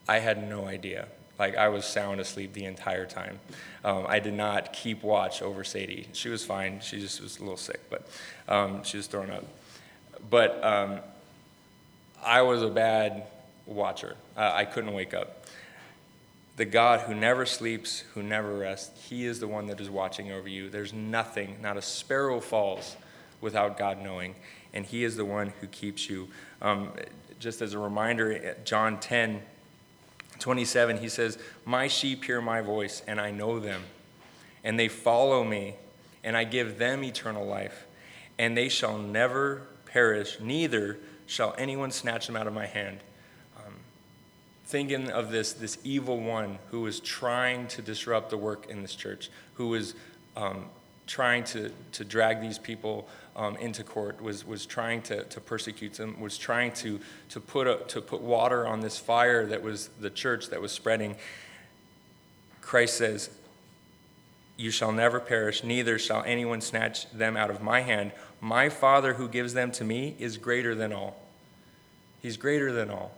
[0.08, 1.08] I had no idea.
[1.38, 3.40] Like, I was sound asleep the entire time.
[3.84, 6.08] Um, I did not keep watch over Sadie.
[6.12, 6.80] She was fine.
[6.80, 8.08] She just was a little sick, but
[8.48, 9.44] um, she was throwing up.
[10.30, 11.00] But um,
[12.24, 13.26] I was a bad
[13.66, 14.16] watcher.
[14.36, 15.46] Uh, I couldn't wake up.
[16.56, 20.30] The God who never sleeps, who never rests, He is the one that is watching
[20.30, 20.70] over you.
[20.70, 22.96] There's nothing, not a sparrow falls
[23.40, 24.34] without God knowing,
[24.72, 26.28] and He is the one who keeps you.
[26.62, 26.92] Um,
[27.40, 29.42] just as a reminder, John 10
[30.40, 33.82] 27, He says, My sheep hear my voice, and I know them,
[34.64, 35.74] and they follow me,
[36.24, 37.86] and I give them eternal life
[38.38, 43.00] and they shall never perish, neither shall anyone snatch them out of my hand.
[44.66, 48.94] Thinking of this, this evil one who was trying to disrupt the work in this
[48.94, 49.94] church, who was
[50.36, 50.66] um,
[51.06, 53.06] trying to, to drag these people
[53.36, 56.98] um, into court, was, was trying to, to persecute them, was trying to,
[57.28, 60.72] to, put a, to put water on this fire that was the church that was
[60.72, 61.16] spreading.
[62.60, 63.30] Christ says,
[64.56, 68.12] You shall never perish, neither shall anyone snatch them out of my hand.
[68.40, 71.16] My Father who gives them to me is greater than all.
[72.22, 73.12] He's greater than all.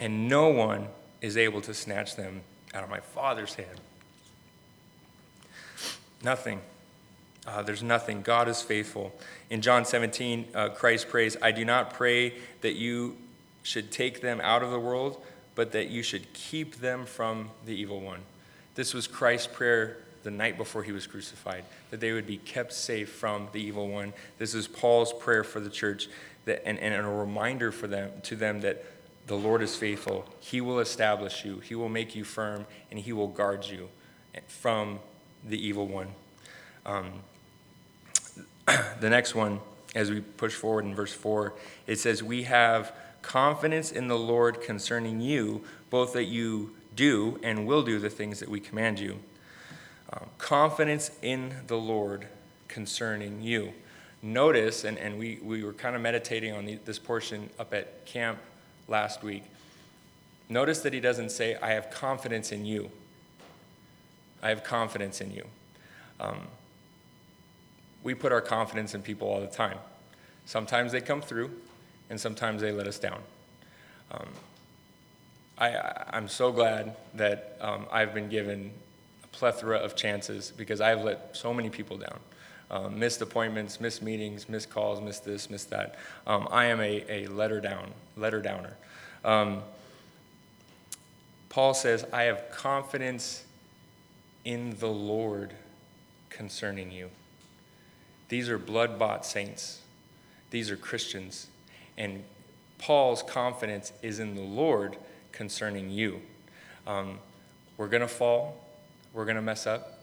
[0.00, 0.88] And no one
[1.20, 2.42] is able to snatch them
[2.74, 3.80] out of my Father's hand.
[6.22, 6.60] Nothing.
[7.46, 8.22] Uh, there's nothing.
[8.22, 9.12] God is faithful.
[9.50, 13.16] In John 17, uh, Christ prays, I do not pray that you
[13.62, 15.22] should take them out of the world,
[15.54, 18.20] but that you should keep them from the evil one.
[18.74, 22.72] This was Christ's prayer the night before he was crucified, that they would be kept
[22.72, 24.12] safe from the evil one.
[24.38, 26.08] This is Paul's prayer for the church,
[26.46, 28.84] that, and, and a reminder for them to them that
[29.26, 30.26] the Lord is faithful.
[30.40, 33.88] He will establish you, He will make you firm, and He will guard you
[34.48, 35.00] from
[35.44, 36.08] the evil one.
[36.84, 37.12] Um,
[39.00, 39.60] the next one,
[39.94, 41.54] as we push forward in verse 4,
[41.86, 47.66] it says, We have confidence in the Lord concerning you, both that you do and
[47.66, 49.18] will do the things that we command you.
[50.12, 52.28] Um, confidence in the Lord
[52.68, 53.72] concerning you.
[54.22, 58.06] Notice, and, and we, we were kind of meditating on the, this portion up at
[58.06, 58.38] camp
[58.88, 59.44] last week.
[60.48, 62.90] Notice that he doesn't say, I have confidence in you.
[64.42, 65.44] I have confidence in you.
[66.20, 66.42] Um,
[68.02, 69.78] we put our confidence in people all the time.
[70.44, 71.50] Sometimes they come through,
[72.10, 73.20] and sometimes they let us down.
[74.10, 74.28] Um,
[75.56, 78.72] I, am so glad that um, I've been given
[79.22, 82.18] a plethora of chances because I've let so many people down.
[82.70, 85.96] Um, missed appointments, missed meetings, missed calls, missed this, missed that.
[86.26, 88.74] Um, I am a, a letter down, letter downer.
[89.24, 89.62] Um,
[91.50, 93.44] Paul says, I have confidence
[94.44, 95.54] in the Lord
[96.30, 97.10] concerning you.
[98.28, 99.80] These are blood bought saints,
[100.50, 101.46] these are Christians.
[101.96, 102.24] And
[102.78, 104.96] Paul's confidence is in the Lord
[105.32, 106.20] concerning you.
[106.86, 107.18] Um,
[107.76, 108.64] we're going to fall,
[109.12, 109.93] we're going to mess up.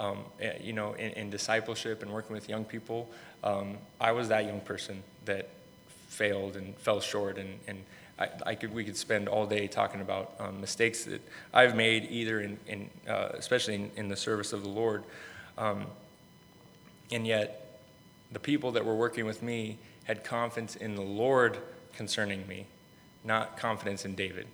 [0.00, 3.10] Um, eh, you know, in, in, discipleship and working with young people,
[3.42, 5.48] um, I was that young person that
[6.08, 7.82] failed and fell short, and, and
[8.18, 11.20] I, I could, we could spend all day talking about um, mistakes that
[11.52, 15.04] I've made, either in, in uh, especially in, in, the service of the Lord.
[15.56, 15.86] Um,
[17.10, 17.80] and yet,
[18.32, 21.58] the people that were working with me had confidence in the Lord
[21.94, 22.66] concerning me,
[23.24, 24.46] not confidence in David.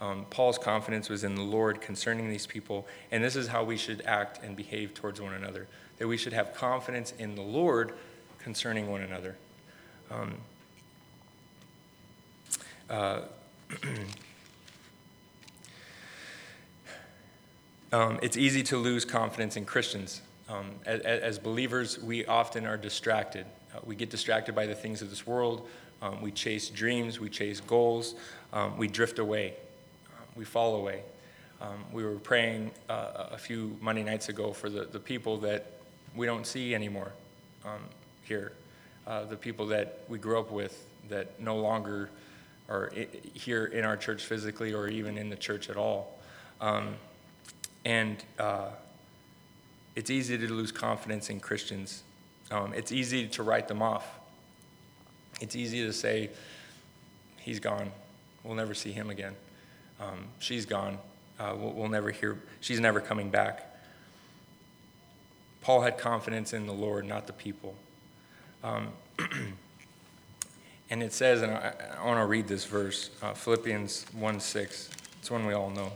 [0.00, 3.76] Um, Paul's confidence was in the Lord concerning these people, and this is how we
[3.76, 5.66] should act and behave towards one another.
[5.98, 7.92] That we should have confidence in the Lord
[8.38, 9.36] concerning one another.
[10.10, 10.36] Um,
[12.88, 13.20] uh,
[17.92, 20.22] um, it's easy to lose confidence in Christians.
[20.48, 23.46] Um, as, as, believers, we often are distracted.
[23.72, 25.68] Uh, we get distracted by the things of this world.
[26.02, 28.14] Um, we chase dreams, we chase goals,
[28.52, 29.54] um, we drift away,
[30.40, 31.02] we fall away.
[31.60, 35.66] Um, we were praying uh, a few Monday nights ago for the, the people that
[36.16, 37.12] we don't see anymore
[37.66, 37.82] um,
[38.22, 38.52] here,
[39.06, 42.08] uh, the people that we grew up with that no longer
[42.70, 42.90] are
[43.34, 46.18] here in our church physically or even in the church at all.
[46.62, 46.94] Um,
[47.84, 48.70] and uh,
[49.94, 52.02] it's easy to lose confidence in Christians.
[52.50, 54.08] Um, it's easy to write them off.
[55.42, 56.30] It's easy to say,
[57.40, 57.92] he's gone.
[58.42, 59.34] We'll never see him again.
[60.00, 60.98] Um, she's gone.
[61.38, 63.66] Uh, we'll, we'll never hear, she's never coming back.
[65.60, 67.74] Paul had confidence in the Lord, not the people.
[68.64, 68.88] Um,
[70.90, 74.90] and it says, and I, I want to read this verse, uh, Philippians 1 6.
[75.18, 75.92] It's one we all know.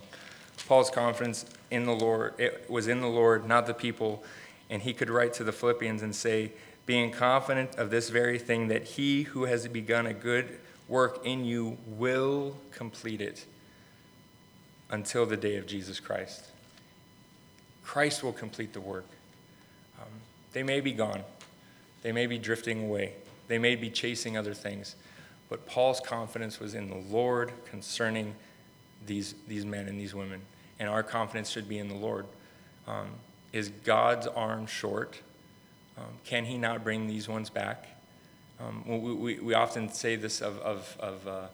[0.69, 4.23] Paul's confidence in the Lord, it was in the Lord, not the people.
[4.71, 6.53] And he could write to the Philippians and say,
[6.87, 11.45] being confident of this very thing, that he who has begun a good work in
[11.45, 13.47] you will complete it
[14.91, 16.47] until the day of Jesus Christ.
[17.85, 19.07] Christ will complete the work.
[20.01, 20.09] Um,
[20.53, 21.23] they may be gone,
[22.03, 23.13] they may be drifting away,
[23.49, 24.97] they may be chasing other things,
[25.49, 28.35] but Paul's confidence was in the Lord concerning
[29.07, 30.41] these, these men and these women
[30.79, 32.27] and our confidence should be in the Lord.
[32.87, 33.09] Um,
[33.53, 35.21] is God's arm short?
[35.97, 37.87] Um, can He not bring these ones back?
[38.61, 41.47] Um, we, we, we, often say this of, of, of uh,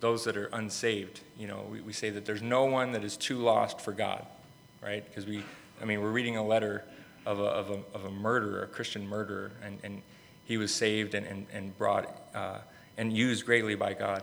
[0.00, 1.20] those that are unsaved.
[1.38, 4.24] You know, we, we say that there's no one that is too lost for God,
[4.82, 5.04] right?
[5.06, 5.42] Because we,
[5.80, 6.84] I mean, we're reading a letter
[7.24, 10.02] of a, of a, of a murderer, a Christian murderer, and, and
[10.44, 12.58] he was saved and, and, and brought uh,
[12.96, 14.22] and used greatly by God.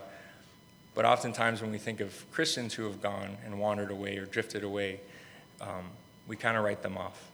[0.94, 4.62] But oftentimes, when we think of Christians who have gone and wandered away or drifted
[4.62, 5.00] away,
[5.60, 5.90] um,
[6.26, 7.30] we kind of write them off.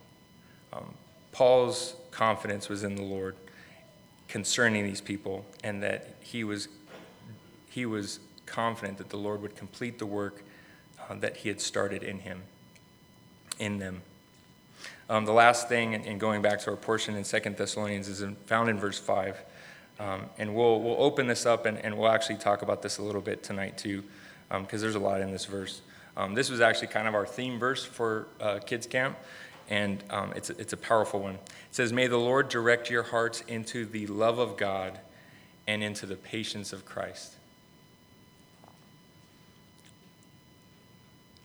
[0.72, 0.94] Um,
[1.32, 3.36] Paul's confidence was in the Lord
[4.28, 6.68] concerning these people, and that he was,
[7.68, 8.18] he was
[8.50, 10.42] confident that the Lord would complete the work
[11.08, 12.42] uh, that he had started in him,
[13.58, 14.02] in them.
[15.08, 18.68] Um, the last thing, and going back to our portion in Second Thessalonians, is found
[18.68, 19.42] in verse 5.
[19.98, 23.02] Um, and we'll, we'll open this up and, and we'll actually talk about this a
[23.02, 24.02] little bit tonight too,
[24.48, 25.82] because um, there's a lot in this verse.
[26.16, 29.16] Um, this was actually kind of our theme verse for uh, kids camp,
[29.68, 31.34] and um, it's, it's a powerful one.
[31.34, 31.40] It
[31.70, 34.98] says, May the Lord direct your hearts into the love of God
[35.66, 37.34] and into the patience of Christ.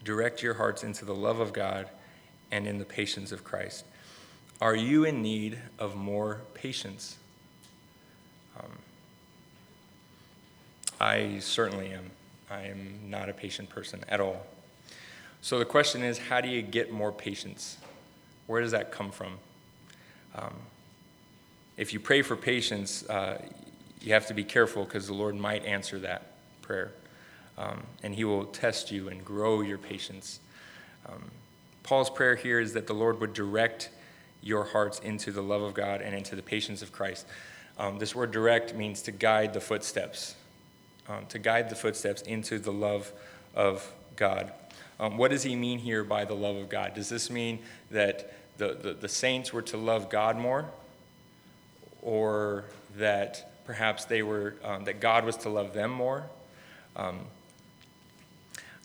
[0.06, 1.90] Direct your hearts into the love of God
[2.52, 3.84] and in the patience of Christ.
[4.62, 7.18] Are you in need of more patience?
[8.58, 8.72] Um,
[11.02, 12.12] I certainly am.
[12.50, 14.46] I am not a patient person at all.
[15.42, 17.78] So the question is how do you get more patience?
[18.48, 19.40] Where does that come from?
[20.36, 20.54] Um,
[21.78, 23.42] if you pray for patience, uh,
[24.02, 26.32] you have to be careful because the Lord might answer that
[26.62, 26.92] prayer.
[27.58, 30.40] Um, and He will test you and grow your patience.
[31.08, 31.32] Um,
[31.84, 33.90] Paul's prayer here is that the Lord would direct
[34.42, 37.26] your hearts into the love of God and into the patience of Christ.
[37.78, 40.36] Um, this word direct means to guide the footsteps,
[41.10, 43.12] um, to guide the footsteps into the love
[43.54, 44.52] of God.
[45.00, 46.94] Um, what does he mean here by the love of God?
[46.94, 47.60] Does this mean
[47.92, 50.66] that the, the, the saints were to love God more?
[52.02, 52.66] Or
[52.98, 56.24] that perhaps they were, um, that God was to love them more?
[56.96, 57.20] Um,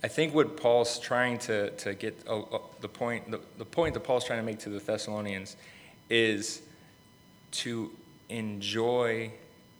[0.03, 3.95] I think what Paul's trying to, to get uh, uh, the point, the, the point
[3.95, 5.57] that Paul's trying to make to the Thessalonians
[6.09, 6.63] is
[7.53, 7.91] to
[8.31, 9.31] enjoy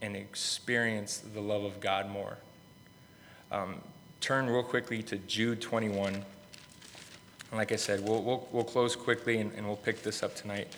[0.03, 2.37] and experience the love of God more.
[3.51, 3.77] Um,
[4.21, 6.15] turn real quickly to Jude 21.
[6.15, 6.25] And
[7.53, 10.69] like I said, we'll, we'll, we'll close quickly and, and we'll pick this up tonight.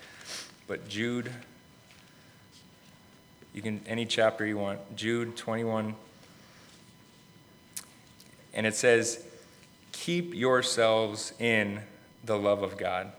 [0.69, 1.31] But Jude,
[3.53, 5.95] you can, any chapter you want, Jude 21.
[8.55, 9.25] And it says,
[9.93, 11.81] keep yourselves in
[12.25, 13.13] the love of God.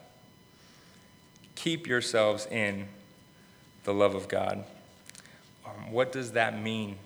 [1.55, 2.87] Keep yourselves in
[3.83, 4.63] the love of God.
[5.65, 6.97] Um, what does that mean?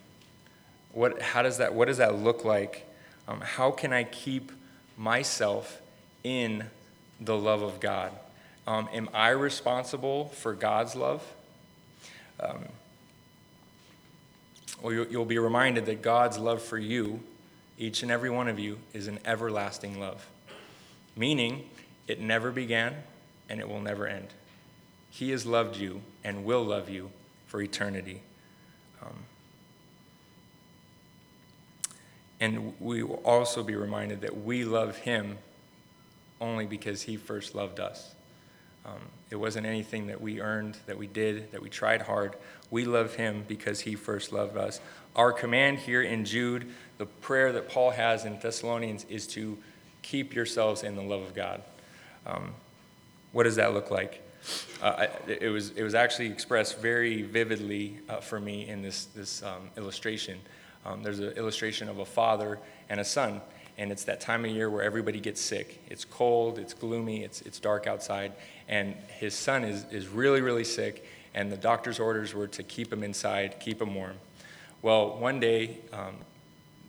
[0.93, 2.88] What, how does that, what does that look like?
[3.28, 4.51] Um, how can I keep
[4.97, 5.82] myself
[6.24, 6.65] in
[7.20, 8.11] the love of God?
[8.65, 11.24] Um, am I responsible for God's love?
[12.39, 12.65] Um,
[14.82, 17.22] well, you'll be reminded that God's love for you
[17.78, 20.25] each and every one of you is an everlasting love,
[21.15, 21.69] meaning
[22.07, 22.95] it never began
[23.49, 24.28] and it will never end.
[25.09, 27.11] He has loved you and will love you
[27.47, 28.21] for eternity.
[29.01, 29.15] Um,
[32.39, 35.38] and we will also be reminded that we love Him
[36.39, 38.13] only because He first loved us.
[38.86, 42.36] Um, it wasn't anything that we earned, that we did, that we tried hard.
[42.71, 44.80] We love Him because He first loved us.
[45.15, 46.67] Our command here in Jude
[46.97, 49.57] the prayer that Paul has in Thessalonians is to
[50.01, 51.61] keep yourselves in the love of God.
[52.25, 52.53] Um,
[53.32, 54.23] what does that look like?
[54.82, 59.43] Uh, it, was, it was actually expressed very vividly uh, for me in this, this
[59.43, 60.39] um, illustration.
[60.86, 62.59] Um, there's an illustration of a father
[62.89, 63.41] and a son,
[63.78, 65.84] and it's that time of year where everybody gets sick.
[65.89, 68.34] It's cold, it's gloomy, it's, it's dark outside,
[68.68, 72.91] and his son is, is really, really sick, and the doctor's orders were to keep
[72.91, 74.15] him inside, keep him warm.
[74.82, 76.15] Well, one day, um,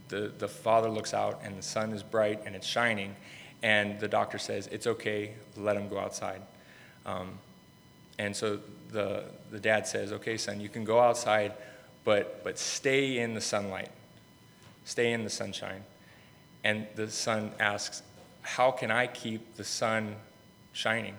[0.09, 3.15] the, the father looks out and the sun is bright and it's shining,
[3.63, 6.43] and the doctor says, It's okay, let him go outside.
[7.07, 7.39] Um,
[8.19, 8.59] and so
[8.91, 11.53] the, the dad says, Okay, son, you can go outside,
[12.05, 13.91] but, but stay in the sunlight,
[14.85, 15.83] stay in the sunshine.
[16.65, 18.03] And the son asks,
[18.43, 20.17] How can I keep the sun
[20.73, 21.15] shining?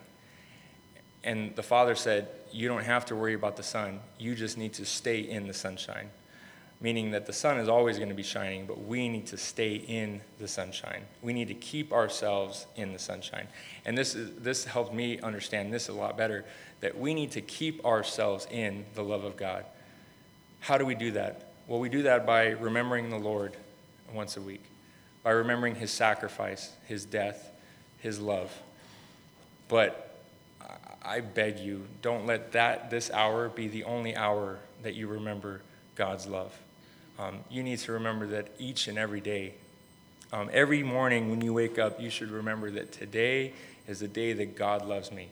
[1.23, 4.73] And the father said, You don't have to worry about the sun, you just need
[4.73, 6.09] to stay in the sunshine
[6.81, 9.75] meaning that the sun is always going to be shining, but we need to stay
[9.75, 11.03] in the sunshine.
[11.21, 13.47] We need to keep ourselves in the sunshine.
[13.85, 16.45] And this, is, this helped me understand this a lot better
[16.79, 19.65] that we need to keep ourselves in the love of God.
[20.61, 21.51] How do we do that?
[21.67, 23.57] Well, we do that by remembering the Lord
[24.13, 24.63] once a week,
[25.21, 27.51] by remembering his sacrifice, his death,
[27.99, 28.53] his love.
[29.67, 30.08] But
[31.03, 35.61] I beg you, don't let that this hour be the only hour that you remember
[35.95, 36.57] God's love
[37.19, 39.53] um, you need to remember that each and every day.
[40.31, 43.51] Um, every morning when you wake up, you should remember that today
[43.87, 45.29] is the day that God loves me.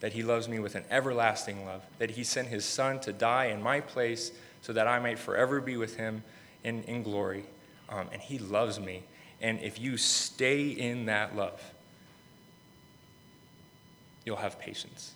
[0.00, 3.46] that he loves me with an everlasting love, that he sent his son to die
[3.46, 6.24] in my place so that I might forever be with him
[6.64, 7.44] in, in glory.
[7.88, 9.04] Um, and he loves me.
[9.40, 11.71] And if you stay in that love,
[14.24, 15.12] you'll have patience.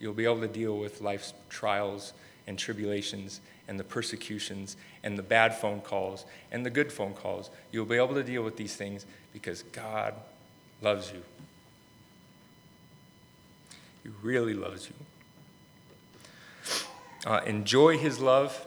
[0.00, 2.12] You'll be able to deal with life's trials
[2.46, 7.50] and tribulations and the persecutions and the bad phone calls and the good phone calls.
[7.72, 10.14] You'll be able to deal with these things because God
[10.82, 11.22] loves you.
[14.02, 14.94] He really loves you.
[17.26, 18.66] Uh, enjoy His love,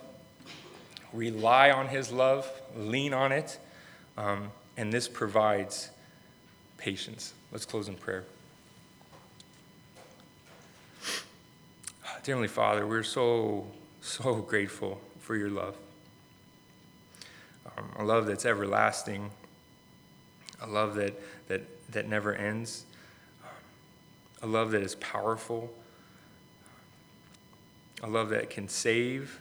[1.13, 3.59] rely on His love, lean on it,
[4.17, 5.91] um, and this provides
[6.77, 7.33] patience.
[7.51, 8.23] Let's close in prayer.
[12.27, 13.67] Heavenly Father, we're so,
[14.01, 15.77] so grateful for your love.
[17.77, 19.31] Um, a love that's everlasting,
[20.61, 21.13] a love that,
[21.47, 21.61] that,
[21.93, 22.83] that never ends,
[24.41, 25.73] a love that is powerful,
[28.03, 29.39] a love that can save,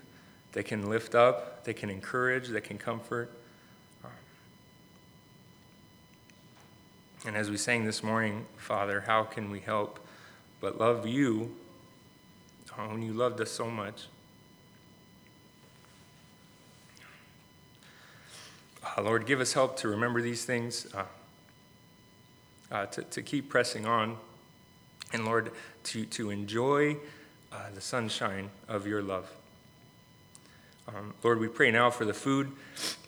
[0.53, 3.33] that can lift up, that can encourage, that can comfort.
[7.27, 9.99] And as we sang this morning, Father, how can we help
[10.61, 11.51] but love you
[12.85, 14.07] when you loved us so much?
[18.85, 21.05] Uh, Lord, give us help to remember these things, uh,
[22.71, 24.17] uh, to, to keep pressing on,
[25.13, 25.51] and Lord,
[25.85, 26.97] to, to enjoy
[27.53, 29.31] uh, the sunshine of your love.
[30.89, 32.53] Um, Lord, we pray now for the food.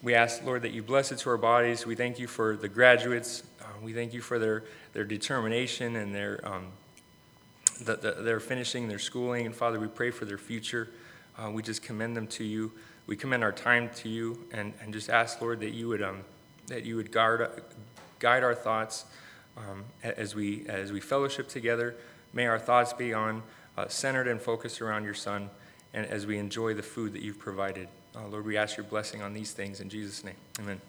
[0.03, 1.87] We ask, Lord, that you bless it to our bodies.
[1.87, 3.45] We thank you for the graduates.
[3.61, 4.65] Uh, we thank you for their,
[4.95, 6.67] their determination and their, um,
[7.79, 9.47] the, the, their finishing their schooling.
[9.47, 10.89] And Father, we pray for their future.
[11.39, 12.73] Uh, we just commend them to you.
[13.07, 16.21] We commend our time to you and, and just ask, Lord, that you would, um,
[16.67, 17.63] that you would guard,
[18.19, 19.07] guide our thoughts
[19.57, 21.95] um, as, we, as we fellowship together.
[22.33, 23.43] May our thoughts be on
[23.77, 25.49] uh, centered and focused around your Son
[25.95, 27.89] and as we enjoy the food that you've provided.
[28.15, 30.37] Uh, Lord, we ask your blessing on these things in Jesus' name.
[30.59, 30.81] Amen.